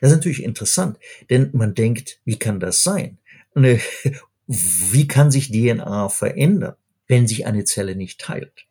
Das 0.00 0.10
ist 0.10 0.16
natürlich 0.16 0.42
interessant, 0.42 0.98
denn 1.30 1.50
man 1.52 1.74
denkt, 1.74 2.20
wie 2.24 2.38
kann 2.38 2.60
das 2.60 2.82
sein? 2.82 3.18
Eine, 3.54 3.80
wie 4.46 5.08
kann 5.08 5.30
sich 5.30 5.50
DNA 5.50 6.08
verändern, 6.08 6.76
wenn 7.06 7.26
sich 7.26 7.46
eine 7.46 7.64
Zelle 7.64 7.96
nicht 7.96 8.20
teilt? 8.20 8.66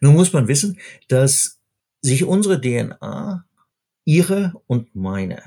Nun 0.00 0.14
muss 0.14 0.32
man 0.32 0.48
wissen, 0.48 0.78
dass 1.08 1.60
sich 2.00 2.24
unsere 2.24 2.60
DNA, 2.60 3.44
ihre 4.04 4.52
und 4.66 4.94
meine, 4.94 5.42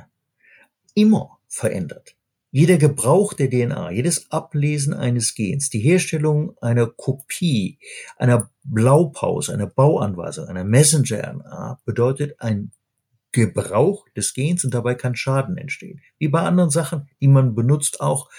immer 0.94 1.40
verändert. 1.48 2.16
Jeder 2.52 2.78
Gebrauch 2.78 3.34
der 3.34 3.50
DNA, 3.50 3.92
jedes 3.92 4.32
Ablesen 4.32 4.94
eines 4.94 5.36
Gens, 5.36 5.70
die 5.70 5.80
Herstellung 5.80 6.58
einer 6.62 6.88
Kopie, 6.88 7.78
einer 8.18 8.50
Blaupause, 8.64 9.54
einer 9.54 9.68
Bauanweisung, 9.68 10.48
einer 10.48 10.64
Messenger-RNA 10.64 11.80
bedeutet 11.86 12.42
ein 12.42 12.72
Gebrauch 13.32 14.10
des 14.16 14.34
Gens 14.34 14.66
und 14.66 14.74
dabei 14.74 14.96
kann 14.96 15.16
Schaden 15.16 15.58
entstehen. 15.58 16.02
Wie 16.18 16.28
bei 16.28 16.42
anderen 16.42 16.72
Sachen, 16.72 17.08
die 17.22 17.28
man 17.28 17.54
benutzt, 17.54 18.02
auch 18.02 18.30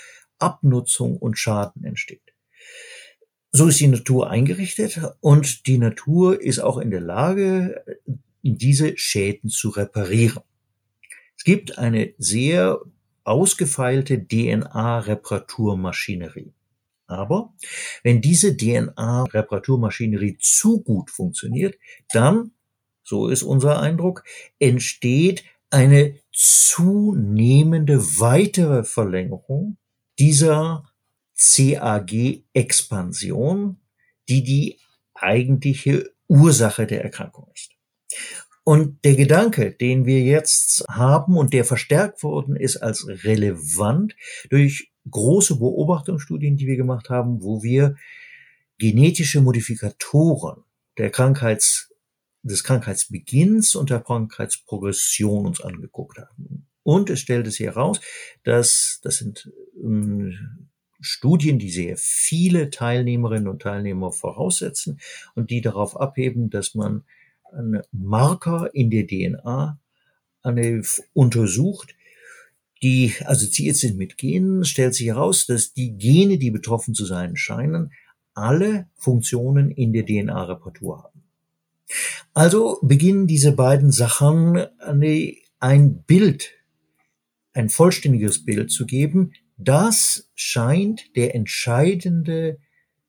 Abnutzung 0.40 1.16
und 1.16 1.38
Schaden 1.38 1.84
entsteht. 1.84 2.34
So 3.52 3.66
ist 3.66 3.80
die 3.80 3.88
Natur 3.88 4.30
eingerichtet 4.30 5.00
und 5.20 5.66
die 5.66 5.78
Natur 5.78 6.40
ist 6.40 6.60
auch 6.60 6.78
in 6.78 6.90
der 6.90 7.00
Lage, 7.00 7.84
diese 8.42 8.96
Schäden 8.96 9.50
zu 9.50 9.70
reparieren. 9.70 10.44
Es 11.36 11.42
gibt 11.44 11.78
eine 11.78 12.14
sehr 12.18 12.80
ausgefeilte 13.24 14.24
DNA-Reparaturmaschinerie. 14.26 16.52
Aber 17.06 17.54
wenn 18.04 18.20
diese 18.20 18.56
DNA-Reparaturmaschinerie 18.56 20.38
zu 20.38 20.82
gut 20.82 21.10
funktioniert, 21.10 21.76
dann, 22.12 22.52
so 23.02 23.26
ist 23.28 23.42
unser 23.42 23.80
Eindruck, 23.80 24.22
entsteht 24.60 25.42
eine 25.70 26.14
zunehmende 26.32 27.98
weitere 28.20 28.84
Verlängerung 28.84 29.76
dieser 30.20 30.84
CAG-Expansion, 31.36 33.80
die 34.28 34.44
die 34.44 34.78
eigentliche 35.14 36.12
Ursache 36.28 36.86
der 36.86 37.02
Erkrankung 37.02 37.50
ist. 37.54 37.72
Und 38.62 39.04
der 39.04 39.16
Gedanke, 39.16 39.72
den 39.72 40.04
wir 40.04 40.20
jetzt 40.20 40.84
haben 40.88 41.36
und 41.36 41.52
der 41.54 41.64
verstärkt 41.64 42.22
worden 42.22 42.54
ist 42.54 42.76
als 42.76 43.08
relevant 43.08 44.14
durch 44.50 44.92
große 45.10 45.58
Beobachtungsstudien, 45.58 46.56
die 46.56 46.66
wir 46.66 46.76
gemacht 46.76 47.08
haben, 47.08 47.42
wo 47.42 47.62
wir 47.62 47.96
genetische 48.78 49.40
Modifikatoren 49.40 50.62
der 50.98 51.10
Krankheits, 51.10 51.86
des 52.42 52.64
Krankheitsbeginns 52.64 53.74
und 53.74 53.90
der 53.90 54.00
Krankheitsprogression 54.00 55.46
uns 55.46 55.60
angeguckt 55.60 56.18
haben. 56.18 56.69
Und 56.82 57.10
es 57.10 57.20
stellte 57.20 57.50
sich 57.50 57.66
heraus, 57.66 58.00
dass 58.44 59.00
das 59.02 59.18
sind 59.18 59.52
ähm, 59.76 60.68
Studien, 61.00 61.58
die 61.58 61.70
sehr 61.70 61.96
viele 61.96 62.70
Teilnehmerinnen 62.70 63.48
und 63.48 63.62
Teilnehmer 63.62 64.12
voraussetzen 64.12 65.00
und 65.34 65.50
die 65.50 65.60
darauf 65.60 65.98
abheben, 65.98 66.50
dass 66.50 66.74
man 66.74 67.04
einen 67.52 67.82
Marker 67.90 68.70
in 68.74 68.90
der 68.90 69.06
DNA 69.06 69.78
eine, 70.42 70.82
untersucht, 71.12 71.94
die 72.82 73.14
assoziiert 73.24 73.76
sind 73.76 73.98
mit 73.98 74.16
Genen, 74.16 74.64
stellt 74.64 74.94
sich 74.94 75.08
heraus, 75.08 75.46
dass 75.46 75.74
die 75.74 75.92
Gene, 75.92 76.38
die 76.38 76.50
betroffen 76.50 76.94
zu 76.94 77.04
sein 77.04 77.36
scheinen, 77.36 77.92
alle 78.32 78.88
Funktionen 78.96 79.70
in 79.70 79.92
der 79.92 80.06
DNA-Reparatur 80.06 81.02
haben. 81.04 81.22
Also 82.32 82.78
beginnen 82.82 83.26
diese 83.26 83.52
beiden 83.52 83.90
Sachen 83.90 84.56
eine, 84.78 85.34
ein 85.58 86.02
Bild, 86.04 86.52
ein 87.52 87.68
vollständiges 87.68 88.44
Bild 88.44 88.70
zu 88.70 88.86
geben. 88.86 89.32
Das 89.56 90.30
scheint 90.34 91.16
der 91.16 91.34
entscheidende 91.34 92.58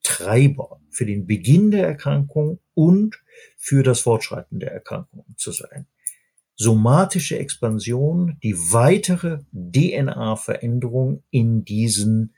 Treiber 0.02 0.80
für 0.90 1.06
den 1.06 1.26
Beginn 1.26 1.70
der 1.70 1.86
Erkrankung 1.86 2.58
und 2.74 3.22
für 3.56 3.82
das 3.82 4.00
Fortschreiten 4.00 4.60
der 4.60 4.72
Erkrankung 4.72 5.24
zu 5.36 5.52
sein. 5.52 5.86
Somatische 6.54 7.38
Expansion, 7.38 8.36
die 8.42 8.54
weitere 8.54 9.40
DNA-Veränderung 9.52 11.22
in 11.30 11.64
diesen 11.64 12.34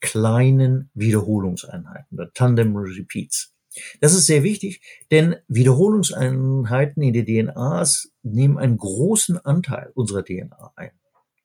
kleinen 0.00 0.90
Wiederholungseinheiten, 0.94 2.16
der 2.16 2.32
Tandem 2.34 2.76
Repeats. 2.76 3.54
Das 4.00 4.14
ist 4.14 4.26
sehr 4.26 4.42
wichtig, 4.42 4.82
denn 5.10 5.36
Wiederholungseinheiten 5.48 7.02
in 7.02 7.12
der 7.12 7.24
DNA 7.24 7.86
nehmen 8.22 8.58
einen 8.58 8.76
großen 8.76 9.38
Anteil 9.38 9.90
unserer 9.94 10.24
DNA 10.24 10.72
ein. 10.76 10.90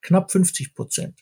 Knapp 0.01 0.31
50 0.31 0.73
Prozent 0.73 1.19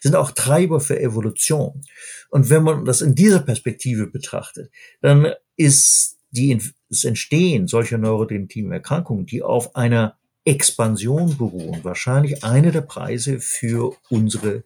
sind 0.00 0.16
auch 0.16 0.30
Treiber 0.30 0.80
für 0.80 0.98
Evolution. 0.98 1.82
Und 2.30 2.50
wenn 2.50 2.62
man 2.62 2.84
das 2.84 3.00
in 3.00 3.14
dieser 3.14 3.40
Perspektive 3.40 4.06
betrachtet, 4.06 4.70
dann 5.00 5.32
ist 5.56 6.16
die, 6.30 6.58
das 6.88 7.04
Entstehen 7.04 7.66
solcher 7.66 7.98
neurodegenerativen 7.98 8.72
Erkrankungen, 8.72 9.26
die 9.26 9.42
auf 9.42 9.76
einer 9.76 10.18
Expansion 10.44 11.36
beruhen, 11.36 11.84
wahrscheinlich 11.84 12.44
eine 12.44 12.72
der 12.72 12.80
Preise 12.80 13.40
für 13.40 13.94
unsere 14.08 14.64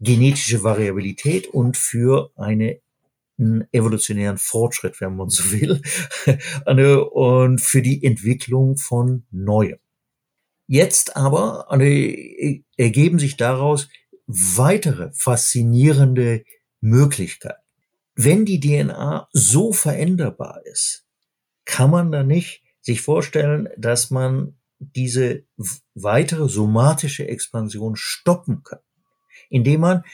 genetische 0.00 0.62
Variabilität 0.64 1.46
und 1.48 1.76
für 1.76 2.30
eine 2.36 2.80
evolutionären 3.72 4.38
Fortschritt, 4.38 5.00
wenn 5.00 5.16
man 5.16 5.28
so 5.28 5.50
will, 5.52 5.82
und 7.12 7.60
für 7.60 7.82
die 7.82 8.04
Entwicklung 8.04 8.76
von 8.76 9.24
Neuem. 9.30 9.78
Jetzt 10.72 11.16
aber 11.18 11.68
ergeben 12.78 13.18
sich 13.18 13.36
daraus 13.36 13.90
weitere 14.26 15.10
faszinierende 15.12 16.44
Möglichkeiten. 16.80 17.60
Wenn 18.14 18.46
die 18.46 18.58
DNA 18.58 19.28
so 19.34 19.74
veränderbar 19.74 20.62
ist, 20.64 21.04
kann 21.66 21.90
man 21.90 22.10
da 22.10 22.22
nicht 22.22 22.62
sich 22.80 23.02
vorstellen, 23.02 23.68
dass 23.76 24.10
man 24.10 24.56
diese 24.78 25.42
weitere 25.92 26.48
somatische 26.48 27.28
Expansion 27.28 27.94
stoppen 27.94 28.62
kann, 28.62 28.80
indem 29.50 29.82
man 29.82 30.04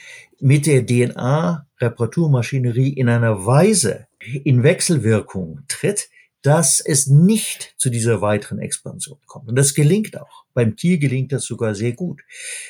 mit 0.41 0.65
der 0.65 0.85
DNA-Reparaturmaschinerie 0.85 2.89
in 2.89 3.07
einer 3.07 3.45
Weise 3.45 4.07
in 4.43 4.63
Wechselwirkung 4.63 5.61
tritt, 5.69 6.09
dass 6.41 6.79
es 6.79 7.07
nicht 7.07 7.73
zu 7.77 7.89
dieser 7.89 8.21
weiteren 8.21 8.59
Expansion 8.59 9.19
kommt. 9.25 9.49
Und 9.49 9.55
das 9.55 9.73
gelingt 9.73 10.17
auch. 10.19 10.45
Beim 10.53 10.75
Tier 10.75 10.97
gelingt 10.97 11.31
das 11.31 11.45
sogar 11.45 11.75
sehr 11.75 11.93
gut. 11.93 12.21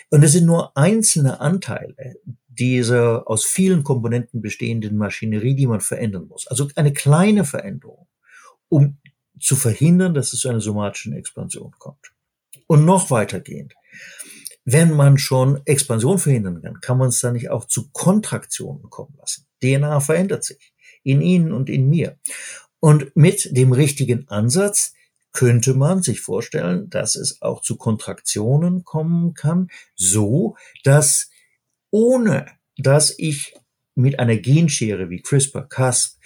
Und 0.09 0.23
es 0.23 0.31
sind 0.31 0.45
nur 0.45 0.75
einzelne 0.75 1.39
Anteile 1.39 2.15
dieser 2.47 3.27
aus 3.27 3.45
vielen 3.45 3.83
Komponenten 3.83 4.41
bestehenden 4.41 4.97
Maschinerie, 4.97 5.55
die 5.55 5.67
man 5.67 5.81
verändern 5.81 6.27
muss. 6.27 6.47
Also 6.47 6.67
eine 6.75 6.93
kleine 6.93 7.45
Veränderung, 7.45 8.07
um 8.67 8.97
zu 9.39 9.55
verhindern, 9.55 10.13
dass 10.13 10.33
es 10.33 10.39
zu 10.41 10.49
einer 10.49 10.59
somatischen 10.59 11.13
Expansion 11.13 11.71
kommt. 11.77 12.11
Und 12.67 12.85
noch 12.85 13.11
weitergehend. 13.11 13.73
Wenn 14.65 14.93
man 14.93 15.17
schon 15.17 15.61
Expansion 15.65 16.19
verhindern 16.19 16.61
kann, 16.61 16.81
kann 16.81 16.97
man 16.97 17.09
es 17.09 17.21
dann 17.21 17.33
nicht 17.33 17.49
auch 17.49 17.65
zu 17.65 17.89
Kontraktionen 17.91 18.89
kommen 18.89 19.15
lassen. 19.17 19.47
DNA 19.61 19.99
verändert 20.01 20.43
sich 20.43 20.73
in 21.03 21.21
Ihnen 21.21 21.51
und 21.51 21.69
in 21.69 21.89
mir. 21.89 22.17
Und 22.79 23.15
mit 23.15 23.55
dem 23.55 23.71
richtigen 23.73 24.27
Ansatz 24.29 24.93
könnte 25.31 25.73
man 25.73 26.01
sich 26.01 26.21
vorstellen, 26.21 26.89
dass 26.89 27.15
es 27.15 27.41
auch 27.41 27.61
zu 27.61 27.77
Kontraktionen 27.77 28.83
kommen 28.83 29.33
kann, 29.33 29.69
so 29.95 30.55
dass 30.83 31.29
ohne 31.91 32.45
dass 32.77 33.13
ich 33.17 33.55
mit 33.95 34.19
einer 34.19 34.37
Genschere 34.37 35.09
wie 35.09 35.21
CRISPR-Cas 35.21 36.17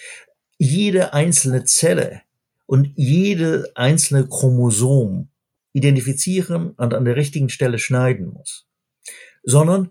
jede 0.58 1.14
einzelne 1.14 1.64
Zelle 1.64 2.22
und 2.66 2.92
jede 2.96 3.72
einzelne 3.76 4.28
Chromosom 4.28 5.30
identifizieren 5.74 6.72
und 6.72 6.94
an 6.94 7.06
der 7.06 7.16
richtigen 7.16 7.50
Stelle 7.50 7.80
schneiden 7.80 8.28
muss, 8.28 8.68
sondern 9.44 9.90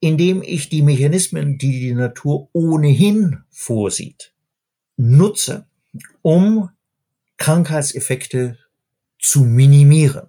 indem 0.00 0.42
ich 0.42 0.68
die 0.68 0.82
Mechanismen, 0.82 1.58
die 1.58 1.80
die 1.80 1.94
Natur 1.94 2.48
ohnehin 2.52 3.42
vorsieht, 3.50 4.32
nutze, 4.96 5.66
um 6.22 6.70
Krankheitseffekte 7.36 8.58
zu 9.18 9.44
minimieren. 9.44 10.28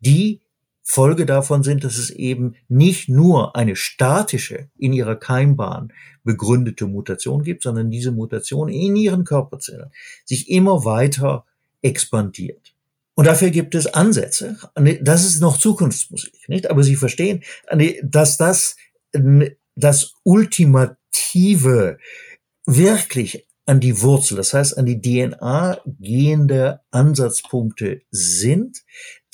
Die 0.00 0.40
Folge 0.82 1.26
davon 1.26 1.62
sind, 1.62 1.84
dass 1.84 1.98
es 1.98 2.08
eben 2.10 2.54
nicht 2.68 3.08
nur 3.08 3.54
eine 3.56 3.76
statische, 3.76 4.70
in 4.78 4.92
ihrer 4.92 5.16
Keimbahn 5.16 5.92
begründete 6.24 6.86
Mutation 6.86 7.42
gibt, 7.42 7.62
sondern 7.62 7.90
diese 7.90 8.10
Mutation 8.10 8.68
in 8.68 8.96
ihren 8.96 9.24
Körperzellen 9.24 9.90
sich 10.24 10.48
immer 10.48 10.84
weiter 10.84 11.44
expandiert. 11.82 12.74
Und 13.14 13.26
dafür 13.26 13.50
gibt 13.50 13.74
es 13.74 13.86
Ansätze. 13.86 14.56
Das 15.02 15.24
ist 15.24 15.40
noch 15.40 15.58
Zukunftsmusik, 15.58 16.48
nicht? 16.48 16.70
Aber 16.70 16.82
Sie 16.82 16.96
verstehen, 16.96 17.42
dass 18.02 18.36
das 18.36 18.76
das 19.74 20.14
ultimative, 20.22 21.98
wirklich 22.66 23.46
an 23.68 23.80
die 23.80 24.00
Wurzel, 24.00 24.38
das 24.38 24.54
heißt 24.54 24.78
an 24.78 24.86
die 24.86 25.00
DNA 25.02 25.78
gehende 25.84 26.80
Ansatzpunkte 26.90 28.00
sind, 28.10 28.78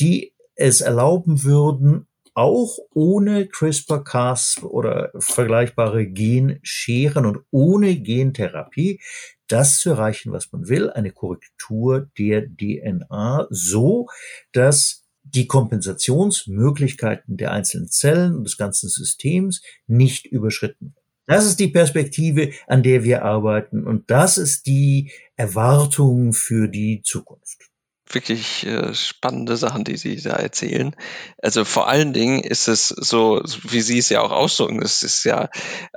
die 0.01 0.35
es 0.57 0.81
erlauben 0.81 1.45
würden, 1.45 2.09
auch 2.35 2.79
ohne 2.93 3.47
CRISPR-Cas 3.47 4.63
oder 4.65 5.13
vergleichbare 5.17 6.09
Genscheren 6.09 7.27
und 7.27 7.45
ohne 7.53 7.95
Gentherapie 7.95 9.01
das 9.47 9.79
zu 9.79 9.91
erreichen, 9.91 10.33
was 10.33 10.51
man 10.51 10.69
will, 10.69 10.91
eine 10.91 11.13
Korrektur 11.13 12.11
der 12.19 12.49
DNA, 12.49 13.47
so 13.51 14.09
dass 14.51 15.05
die 15.23 15.47
Kompensationsmöglichkeiten 15.47 17.37
der 17.37 17.53
einzelnen 17.53 17.89
Zellen 17.89 18.35
und 18.35 18.45
des 18.45 18.57
ganzen 18.57 18.89
Systems 18.89 19.63
nicht 19.87 20.27
überschritten 20.27 20.87
werden. 20.87 21.04
Das 21.27 21.47
ist 21.47 21.59
die 21.59 21.69
Perspektive, 21.69 22.51
an 22.67 22.83
der 22.83 23.05
wir 23.05 23.25
arbeiten 23.25 23.87
und 23.87 24.11
das 24.11 24.39
ist 24.39 24.67
die 24.67 25.11
Erwartung 25.37 26.33
für 26.33 26.69
die 26.69 27.03
Zukunft 27.03 27.71
wirklich 28.15 28.67
äh, 28.67 28.95
spannende 28.95 29.57
Sachen, 29.57 29.85
die 29.85 29.97
Sie 29.97 30.17
da 30.17 30.35
erzählen. 30.35 30.95
Also 31.43 31.65
vor 31.65 31.89
allen 31.89 32.13
Dingen 32.13 32.43
ist 32.43 32.69
es 32.69 32.89
so, 32.89 33.43
wie 33.63 33.81
Sie 33.81 33.99
es 33.99 34.09
ja 34.09 34.21
auch 34.21 34.31
ausdrücken, 34.31 34.83
es 34.83 35.03
ist 35.03 35.25
ja 35.25 35.49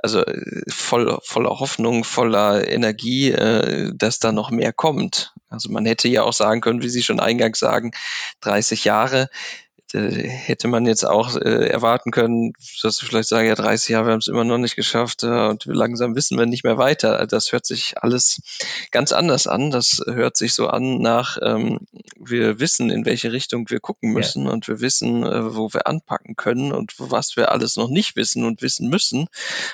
also 0.02 0.24
voll, 0.68 1.18
voller 1.22 1.60
Hoffnung, 1.60 2.04
voller 2.04 2.66
Energie, 2.68 3.30
äh, 3.30 3.92
dass 3.94 4.18
da 4.18 4.32
noch 4.32 4.50
mehr 4.50 4.72
kommt. 4.72 5.34
Also 5.48 5.70
man 5.70 5.86
hätte 5.86 6.08
ja 6.08 6.22
auch 6.22 6.32
sagen 6.32 6.60
können, 6.60 6.82
wie 6.82 6.88
Sie 6.88 7.02
schon 7.02 7.20
eingangs 7.20 7.58
sagen, 7.58 7.92
30 8.40 8.84
Jahre 8.84 9.28
hätte 9.94 10.68
man 10.68 10.86
jetzt 10.86 11.04
auch 11.04 11.36
äh, 11.36 11.68
erwarten 11.68 12.10
können, 12.10 12.52
dass 12.82 13.00
wir 13.00 13.08
vielleicht 13.08 13.28
sagen, 13.28 13.48
ja, 13.48 13.54
30 13.54 13.88
Jahre, 13.88 14.06
wir 14.06 14.12
haben 14.12 14.18
es 14.18 14.28
immer 14.28 14.44
noch 14.44 14.58
nicht 14.58 14.76
geschafft 14.76 15.22
äh, 15.22 15.48
und 15.48 15.64
langsam 15.64 16.14
wissen 16.14 16.38
wir 16.38 16.46
nicht 16.46 16.64
mehr 16.64 16.76
weiter. 16.76 17.26
Das 17.26 17.52
hört 17.52 17.64
sich 17.64 17.94
alles 18.02 18.42
ganz 18.90 19.12
anders 19.12 19.46
an. 19.46 19.70
Das 19.70 20.02
hört 20.06 20.36
sich 20.36 20.52
so 20.52 20.68
an 20.68 21.00
nach, 21.00 21.38
ähm, 21.42 21.80
wir 22.18 22.60
wissen, 22.60 22.90
in 22.90 23.06
welche 23.06 23.32
Richtung 23.32 23.70
wir 23.70 23.80
gucken 23.80 24.12
müssen 24.12 24.44
ja. 24.44 24.52
und 24.52 24.68
wir 24.68 24.80
wissen, 24.80 25.22
äh, 25.22 25.54
wo 25.54 25.72
wir 25.72 25.86
anpacken 25.86 26.36
können 26.36 26.72
und 26.72 26.94
was 26.98 27.36
wir 27.36 27.50
alles 27.50 27.76
noch 27.76 27.88
nicht 27.88 28.14
wissen 28.16 28.44
und 28.44 28.60
wissen 28.60 28.88
müssen, 28.88 29.26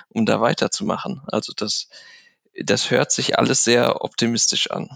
um 0.09 0.27
da 0.27 0.41
weiterzumachen. 0.41 1.23
Also 1.27 1.53
das, 1.57 1.89
das 2.63 2.91
hört 2.91 3.11
sich 3.11 3.39
alles 3.39 3.65
sehr 3.65 4.05
optimistisch 4.05 4.71
an. 4.71 4.91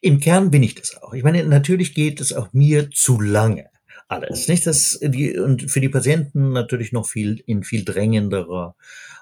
Im 0.00 0.18
Kern 0.18 0.50
bin 0.50 0.64
ich 0.64 0.74
das 0.74 1.00
auch. 1.00 1.12
Ich 1.12 1.22
meine, 1.22 1.44
natürlich 1.44 1.94
geht 1.94 2.20
es 2.20 2.32
auch 2.32 2.52
mir 2.52 2.90
zu 2.90 3.20
lange 3.20 3.71
alles. 4.12 4.48
Nicht 4.48 4.66
das 4.66 4.98
die 5.02 5.38
und 5.38 5.70
für 5.70 5.80
die 5.80 5.88
Patienten 5.88 6.52
natürlich 6.52 6.92
noch 6.92 7.06
viel 7.06 7.42
in 7.46 7.64
viel 7.64 7.84
drängenderer 7.84 8.76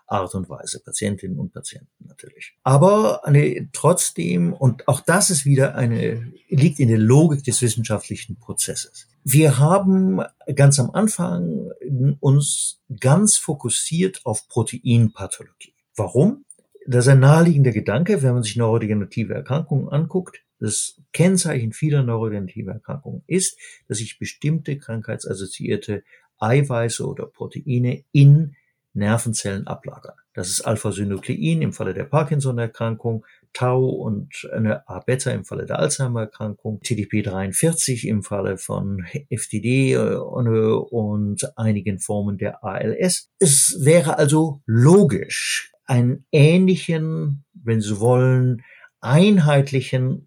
Art 0.07 0.35
und 0.35 0.49
Weise, 0.49 0.81
Patientinnen 0.81 1.39
und 1.39 1.53
Patienten 1.53 2.07
natürlich. 2.07 2.55
Aber 2.65 3.25
eine, 3.25 3.69
trotzdem 3.73 4.53
und 4.53 4.89
auch 4.89 5.01
das 5.01 5.31
ist 5.31 5.45
wieder 5.45 5.77
eine 5.77 6.33
liegt 6.49 6.81
in 6.81 6.89
der 6.89 6.99
Logik 6.99 7.45
des 7.45 7.63
wissenschaftlichen 7.63 8.37
Prozesses. 8.37 9.07
Wir 9.23 9.59
haben 9.59 10.21
ganz 10.55 10.81
am 10.81 10.91
Anfang 10.91 11.71
uns 12.19 12.81
ganz 12.99 13.37
fokussiert 13.37 14.21
auf 14.25 14.49
Proteinpathologie. 14.49 15.75
Warum? 15.95 16.45
Das 16.87 17.05
ist 17.05 17.13
ein 17.13 17.21
naheliegender 17.21 17.73
Gedanke, 17.73 18.23
wenn 18.23 18.35
man 18.35 18.43
sich 18.43 18.57
neurodegenerative 18.57 19.35
Erkrankungen 19.35 19.89
anguckt. 19.89 20.43
Das 20.61 21.01
Kennzeichen 21.13 21.73
vieler 21.73 22.03
neurodegenerativer 22.03 22.73
Erkrankungen 22.73 23.23
ist, 23.27 23.59
dass 23.89 23.99
sich 23.99 24.19
bestimmte 24.19 24.79
krankheitsassoziierte 24.79 26.05
Eiweiße 26.39 27.07
oder 27.07 27.27
Proteine 27.27 28.05
in 28.13 28.55
Nervenzellen 28.93 29.67
ablagern. 29.67 30.15
Das 30.35 30.49
ist 30.49 30.63
Alpha-Synuklein 30.63 31.63
im 31.63 31.73
Falle 31.73 31.95
der 31.95 32.05
Parkinson-Erkrankung, 32.05 33.25
Tau 33.53 33.85
und 33.89 34.49
eine 34.53 34.89
A-Beta 34.89 35.31
im 35.33 35.45
Falle 35.45 35.67
der 35.67 35.81
Alzheimer-Erkrankung, 35.81 36.81
TDP43 36.81 38.07
im 38.07 38.23
Falle 38.23 38.59
von 38.59 39.05
FTD 39.31 39.95
äh, 39.95 40.15
und 40.15 41.53
einigen 41.57 41.99
Formen 41.99 42.39
der 42.39 42.63
ALS. 42.65 43.31
Es 43.39 43.77
wäre 43.83 44.19
also 44.19 44.63
logisch, 44.67 45.73
einen 45.85 46.27
ähnlichen, 46.31 47.45
wenn 47.53 47.81
Sie 47.81 47.99
wollen, 47.99 48.63
einheitlichen 49.01 50.27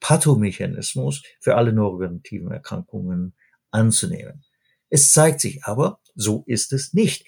Pathomechanismus 0.00 1.22
für 1.40 1.56
alle 1.56 1.72
neurodegenerativen 1.72 2.50
Erkrankungen 2.50 3.34
anzunehmen. 3.70 4.44
Es 4.90 5.12
zeigt 5.12 5.40
sich 5.40 5.64
aber, 5.64 6.00
so 6.14 6.44
ist 6.46 6.72
es 6.72 6.94
nicht. 6.94 7.26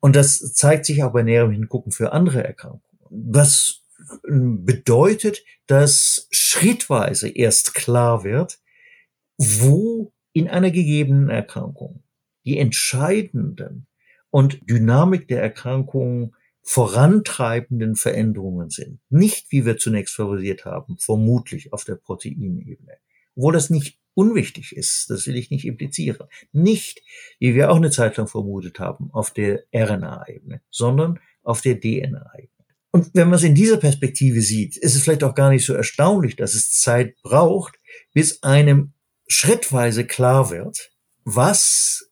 Und 0.00 0.16
das 0.16 0.38
zeigt 0.54 0.86
sich 0.86 1.02
auch 1.02 1.12
bei 1.12 1.22
näherem 1.22 1.50
Hingucken 1.50 1.92
für 1.92 2.12
andere 2.12 2.44
Erkrankungen. 2.44 2.82
Was 3.10 3.82
bedeutet, 4.22 5.44
dass 5.66 6.26
schrittweise 6.30 7.28
erst 7.28 7.74
klar 7.74 8.24
wird, 8.24 8.58
wo 9.36 10.12
in 10.32 10.48
einer 10.48 10.70
gegebenen 10.70 11.28
Erkrankung 11.28 12.02
die 12.44 12.58
entscheidenden 12.58 13.86
und 14.30 14.60
Dynamik 14.68 15.28
der 15.28 15.42
Erkrankung 15.42 16.34
vorantreibenden 16.70 17.96
Veränderungen 17.96 18.70
sind. 18.70 19.00
Nicht, 19.08 19.50
wie 19.50 19.66
wir 19.66 19.76
zunächst 19.76 20.14
favorisiert 20.14 20.66
haben, 20.66 20.98
vermutlich 21.00 21.72
auf 21.72 21.82
der 21.82 21.96
Proteinebene. 21.96 22.92
Obwohl 23.34 23.54
das 23.54 23.70
nicht 23.70 23.98
unwichtig 24.14 24.76
ist, 24.76 25.10
das 25.10 25.26
will 25.26 25.34
ich 25.34 25.50
nicht 25.50 25.64
implizieren. 25.64 26.28
Nicht, 26.52 27.02
wie 27.40 27.56
wir 27.56 27.72
auch 27.72 27.76
eine 27.76 27.90
Zeit 27.90 28.16
lang 28.18 28.28
vermutet 28.28 28.78
haben, 28.78 29.10
auf 29.10 29.32
der 29.32 29.64
RNA-Ebene, 29.74 30.60
sondern 30.70 31.18
auf 31.42 31.60
der 31.60 31.80
DNA-Ebene. 31.80 32.48
Und 32.92 33.10
wenn 33.14 33.26
man 33.26 33.40
es 33.40 33.42
in 33.42 33.56
dieser 33.56 33.78
Perspektive 33.78 34.40
sieht, 34.40 34.76
ist 34.76 34.94
es 34.94 35.02
vielleicht 35.02 35.24
auch 35.24 35.34
gar 35.34 35.50
nicht 35.50 35.66
so 35.66 35.74
erstaunlich, 35.74 36.36
dass 36.36 36.54
es 36.54 36.70
Zeit 36.70 37.20
braucht, 37.24 37.80
bis 38.12 38.44
einem 38.44 38.92
schrittweise 39.26 40.06
klar 40.06 40.50
wird, 40.50 40.92
was 41.24 42.09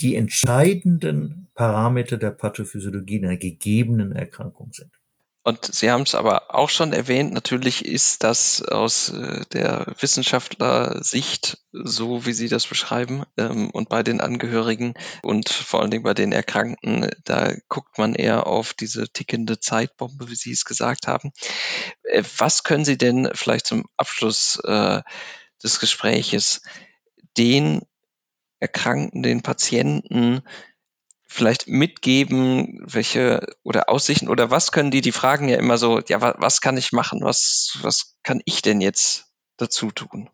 die 0.00 0.16
entscheidenden 0.16 1.48
Parameter 1.54 2.16
der 2.16 2.30
Pathophysiologie 2.30 3.18
einer 3.18 3.36
gegebenen 3.36 4.12
Erkrankung 4.12 4.72
sind. 4.72 4.92
Und 5.48 5.64
Sie 5.64 5.90
haben 5.90 6.02
es 6.02 6.14
aber 6.14 6.54
auch 6.54 6.68
schon 6.68 6.92
erwähnt, 6.92 7.32
natürlich 7.32 7.82
ist 7.86 8.22
das 8.22 8.60
aus 8.60 9.08
äh, 9.08 9.46
der 9.50 9.94
Wissenschaftler-Sicht 9.98 11.58
so, 11.72 12.26
wie 12.26 12.34
Sie 12.34 12.48
das 12.48 12.66
beschreiben, 12.66 13.24
ähm, 13.38 13.70
und 13.70 13.88
bei 13.88 14.02
den 14.02 14.20
Angehörigen 14.20 14.92
und 15.22 15.48
vor 15.48 15.80
allen 15.80 15.90
Dingen 15.90 16.02
bei 16.02 16.12
den 16.12 16.32
Erkrankten, 16.32 17.08
da 17.24 17.54
guckt 17.68 17.96
man 17.96 18.14
eher 18.14 18.46
auf 18.46 18.74
diese 18.74 19.08
tickende 19.08 19.58
Zeitbombe, 19.58 20.28
wie 20.28 20.34
Sie 20.34 20.52
es 20.52 20.66
gesagt 20.66 21.06
haben. 21.06 21.32
Äh, 22.02 22.24
was 22.36 22.62
können 22.62 22.84
Sie 22.84 22.98
denn 22.98 23.30
vielleicht 23.32 23.68
zum 23.68 23.86
Abschluss 23.96 24.60
äh, 24.64 25.00
des 25.62 25.80
Gespräches 25.80 26.60
den 27.38 27.80
Erkrankten, 28.60 29.22
den 29.22 29.42
Patienten 29.42 30.42
vielleicht 31.28 31.68
mitgeben, 31.68 32.80
welche 32.84 33.46
oder 33.62 33.90
Aussichten 33.90 34.28
oder 34.28 34.50
was 34.50 34.72
können 34.72 34.90
die, 34.90 35.02
die 35.02 35.12
fragen 35.12 35.48
ja 35.48 35.56
immer 35.56 35.76
so, 35.76 36.00
ja, 36.00 36.20
was, 36.20 36.34
was 36.38 36.60
kann 36.60 36.76
ich 36.76 36.92
machen? 36.92 37.20
Was, 37.22 37.78
was 37.82 38.16
kann 38.22 38.40
ich 38.46 38.62
denn 38.62 38.80
jetzt 38.80 39.26
dazu 39.58 39.90
tun? 39.90 40.30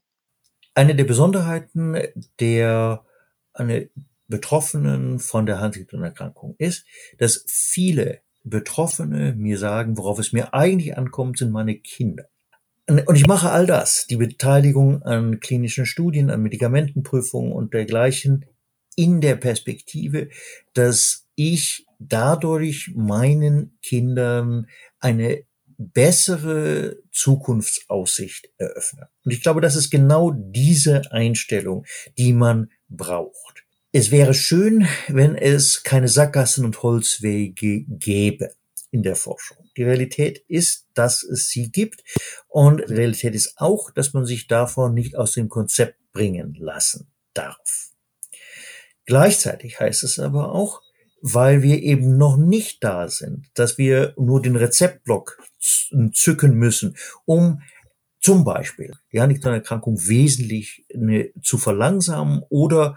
Eine 0.75 0.95
der 0.95 1.05
Besonderheiten 1.05 1.99
der 2.41 3.05
eine 3.53 3.91
Betroffenen 4.29 5.19
von 5.19 5.47
der 5.47 5.61
Huntington-Erkrankung 5.61 6.55
ist, 6.59 6.87
dass 7.19 7.45
viele 7.47 8.23
Betroffene 8.43 9.35
mir 9.35 9.59
sagen, 9.59 9.97
worauf 9.97 10.19
es 10.19 10.33
mir 10.33 10.55
eigentlich 10.55 10.97
ankommt, 10.97 11.39
sind 11.39 11.51
meine 11.51 11.77
Kinder. 11.77 12.29
Und 12.87 13.17
ich 13.17 13.27
mache 13.27 13.51
all 13.51 13.67
das, 13.67 14.07
die 14.09 14.17
Beteiligung 14.17 15.03
an 15.03 15.41
klinischen 15.41 15.87
Studien, 15.87 16.31
an 16.31 16.43
Medikamentenprüfungen 16.43 17.53
und 17.53 17.73
dergleichen, 17.73 18.45
in 18.95 19.21
der 19.21 19.37
Perspektive, 19.37 20.29
dass 20.75 21.27
ich 21.35 21.87
dadurch 21.99 22.93
meinen 22.95 23.79
Kindern 23.83 24.69
eine 25.01 25.45
bessere 25.79 26.99
Zukunftsaussicht 27.11 28.51
eröffne. 28.59 29.09
Und 29.25 29.33
ich 29.33 29.43
glaube, 29.43 29.61
das 29.61 29.77
ist 29.77 29.91
genau 29.91 30.31
diese 30.31 31.11
Einstellung, 31.11 31.85
die 32.19 32.33
man 32.33 32.71
braucht. 32.89 33.65
Es 33.93 34.11
wäre 34.11 34.35
schön, 34.35 34.87
wenn 35.09 35.37
es 35.37 35.83
keine 35.83 36.09
Sackgassen 36.09 36.65
und 36.65 36.83
Holzwege 36.83 37.85
gäbe 37.89 38.51
in 38.95 39.03
der 39.03 39.17
Forschung. 39.17 39.57
Die 39.77 39.83
Realität 39.83 40.45
ist, 40.47 40.87
dass 40.95 41.25
es 41.25 41.49
sie 41.49 41.73
gibt. 41.73 42.05
Und 42.47 42.79
Realität 42.89 43.35
ist 43.35 43.55
auch, 43.57 43.91
dass 43.91 44.13
man 44.13 44.25
sich 44.25 44.47
davon 44.47 44.95
nicht 44.95 45.17
aus 45.17 45.33
dem 45.33 45.49
Konzept 45.49 45.99
bringen 46.13 46.55
lassen 46.55 47.09
darf. 47.35 47.91
Gleichzeitig 49.05 49.81
heißt 49.81 50.05
es 50.05 50.21
aber 50.21 50.53
auch, 50.53 50.81
weil 51.21 51.63
wir 51.63 51.83
eben 51.83 52.17
noch 52.19 52.37
nicht 52.37 52.85
da 52.85 53.09
sind, 53.09 53.51
dass 53.55 53.79
wir 53.79 54.15
nur 54.17 54.41
den 54.41 54.55
Rezeptblock 54.55 55.43
zücken 56.13 56.55
müssen, 56.55 56.97
um 57.25 57.63
zum 58.21 58.45
Beispiel 58.45 58.93
die 59.13 59.21
Huntington-Erkrankung 59.21 60.07
wesentlich 60.07 60.87
ne, 60.95 61.33
zu 61.43 61.59
verlangsamen 61.59 62.43
oder 62.49 62.97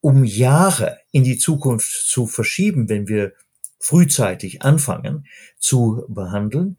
um 0.00 0.24
Jahre 0.24 1.00
in 1.10 1.22
die 1.22 1.36
Zukunft 1.36 1.90
zu 1.90 2.26
verschieben, 2.26 2.88
wenn 2.88 3.08
wir 3.08 3.34
frühzeitig 3.84 4.62
anfangen 4.62 5.26
zu 5.58 6.04
behandeln. 6.08 6.78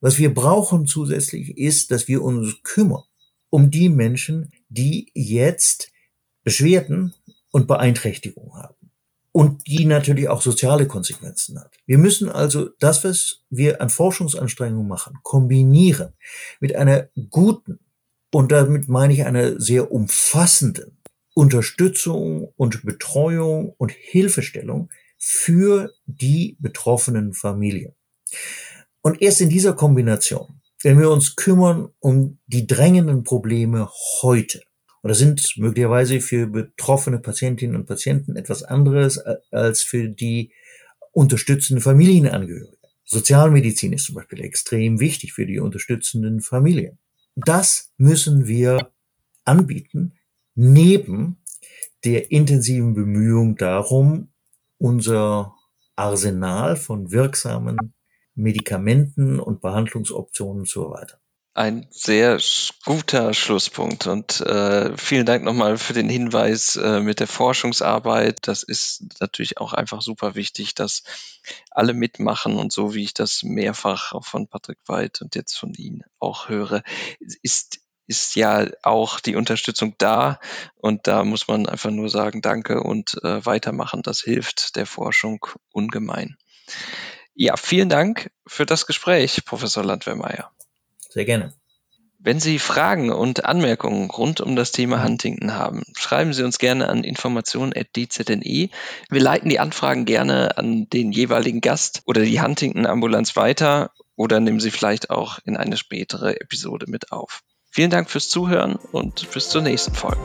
Was 0.00 0.18
wir 0.18 0.32
brauchen 0.32 0.86
zusätzlich 0.86 1.58
ist, 1.58 1.90
dass 1.90 2.06
wir 2.06 2.22
uns 2.22 2.62
kümmern 2.62 3.02
um 3.50 3.70
die 3.70 3.88
Menschen, 3.88 4.52
die 4.68 5.10
jetzt 5.14 5.90
Beschwerden 6.44 7.14
und 7.50 7.66
Beeinträchtigung 7.66 8.54
haben. 8.54 8.74
Und 9.32 9.66
die 9.66 9.84
natürlich 9.84 10.28
auch 10.28 10.42
soziale 10.42 10.86
Konsequenzen 10.86 11.58
hat. 11.58 11.76
Wir 11.86 11.98
müssen 11.98 12.28
also 12.28 12.70
das, 12.78 13.04
was 13.04 13.40
wir 13.50 13.80
an 13.80 13.90
Forschungsanstrengungen 13.90 14.88
machen, 14.88 15.18
kombinieren 15.22 16.12
mit 16.60 16.74
einer 16.74 17.08
guten, 17.30 17.80
und 18.32 18.52
damit 18.52 18.88
meine 18.88 19.12
ich 19.12 19.24
einer 19.24 19.60
sehr 19.60 19.90
umfassenden 19.90 20.98
Unterstützung 21.34 22.52
und 22.56 22.84
Betreuung 22.84 23.74
und 23.78 23.92
Hilfestellung 23.92 24.90
für 25.18 25.92
die 26.06 26.56
betroffenen 26.60 27.32
Familien. 27.34 27.94
Und 29.02 29.20
erst 29.20 29.40
in 29.40 29.48
dieser 29.48 29.74
Kombination, 29.74 30.60
wenn 30.82 30.98
wir 30.98 31.10
uns 31.10 31.36
kümmern 31.36 31.88
um 31.98 32.38
die 32.46 32.66
drängenden 32.66 33.24
Probleme 33.24 33.88
heute, 34.22 34.62
oder 35.02 35.14
sind 35.14 35.54
möglicherweise 35.56 36.20
für 36.20 36.46
betroffene 36.46 37.18
Patientinnen 37.18 37.76
und 37.76 37.86
Patienten 37.86 38.36
etwas 38.36 38.62
anderes 38.62 39.18
als 39.50 39.82
für 39.82 40.08
die 40.08 40.52
unterstützenden 41.12 41.82
Familienangehörigen. 41.82 42.76
Sozialmedizin 43.04 43.92
ist 43.92 44.04
zum 44.04 44.16
Beispiel 44.16 44.42
extrem 44.42 45.00
wichtig 45.00 45.32
für 45.32 45.46
die 45.46 45.60
unterstützenden 45.60 46.40
Familien. 46.40 46.98
Das 47.36 47.92
müssen 47.96 48.46
wir 48.46 48.92
anbieten, 49.44 50.14
neben 50.54 51.38
der 52.04 52.30
intensiven 52.30 52.94
Bemühung 52.94 53.56
darum, 53.56 54.28
unser 54.78 55.54
Arsenal 55.96 56.76
von 56.76 57.10
wirksamen 57.10 57.94
Medikamenten 58.34 59.40
und 59.40 59.60
Behandlungsoptionen 59.60 60.64
zu 60.64 60.84
erweitern. 60.84 61.18
Ein 61.54 61.88
sehr 61.90 62.38
guter 62.84 63.34
Schlusspunkt 63.34 64.06
und 64.06 64.40
äh, 64.42 64.96
vielen 64.96 65.26
Dank 65.26 65.42
nochmal 65.42 65.76
für 65.76 65.92
den 65.92 66.08
Hinweis 66.08 66.76
äh, 66.76 67.00
mit 67.00 67.18
der 67.18 67.26
Forschungsarbeit. 67.26 68.38
Das 68.42 68.62
ist 68.62 69.20
natürlich 69.20 69.58
auch 69.58 69.72
einfach 69.72 70.00
super 70.00 70.36
wichtig, 70.36 70.76
dass 70.76 71.02
alle 71.72 71.94
mitmachen 71.94 72.54
und 72.54 72.70
so 72.70 72.94
wie 72.94 73.02
ich 73.02 73.12
das 73.12 73.42
mehrfach 73.42 74.24
von 74.24 74.46
Patrick 74.46 74.78
Weid 74.86 75.20
und 75.20 75.34
jetzt 75.34 75.58
von 75.58 75.74
Ihnen 75.74 76.04
auch 76.20 76.48
höre, 76.48 76.84
ist 77.42 77.80
ist 78.08 78.34
ja 78.34 78.66
auch 78.82 79.20
die 79.20 79.36
Unterstützung 79.36 79.94
da 79.98 80.40
und 80.74 81.06
da 81.06 81.22
muss 81.22 81.46
man 81.46 81.68
einfach 81.68 81.90
nur 81.90 82.08
sagen, 82.08 82.42
danke 82.42 82.82
und 82.82 83.22
äh, 83.22 83.44
weitermachen. 83.44 84.02
Das 84.02 84.20
hilft 84.20 84.76
der 84.76 84.86
Forschung 84.86 85.46
ungemein. 85.70 86.36
Ja, 87.34 87.56
vielen 87.56 87.88
Dank 87.88 88.30
für 88.46 88.66
das 88.66 88.86
Gespräch, 88.86 89.44
Professor 89.44 89.84
Landwehrmeier. 89.84 90.50
Sehr 91.10 91.24
gerne. 91.24 91.54
Wenn 92.20 92.40
Sie 92.40 92.58
Fragen 92.58 93.12
und 93.12 93.44
Anmerkungen 93.44 94.10
rund 94.10 94.40
um 94.40 94.56
das 94.56 94.72
Thema 94.72 95.04
Huntington 95.04 95.54
haben, 95.54 95.84
schreiben 95.96 96.32
Sie 96.32 96.42
uns 96.42 96.58
gerne 96.58 96.88
an 96.88 97.04
informationen.dzne. 97.04 98.70
Wir 99.08 99.20
leiten 99.20 99.50
die 99.50 99.60
Anfragen 99.60 100.04
gerne 100.04 100.58
an 100.58 100.88
den 100.88 101.12
jeweiligen 101.12 101.60
Gast 101.60 102.02
oder 102.06 102.22
die 102.22 102.40
Huntington-Ambulanz 102.40 103.36
weiter 103.36 103.92
oder 104.16 104.40
nehmen 104.40 104.58
Sie 104.58 104.72
vielleicht 104.72 105.10
auch 105.10 105.38
in 105.44 105.56
eine 105.56 105.76
spätere 105.76 106.40
Episode 106.40 106.86
mit 106.88 107.12
auf. 107.12 107.44
Vielen 107.78 107.90
Dank 107.90 108.10
fürs 108.10 108.28
Zuhören 108.28 108.74
und 108.90 109.30
bis 109.30 109.50
zur 109.50 109.62
nächsten 109.62 109.94
Folge. 109.94 110.18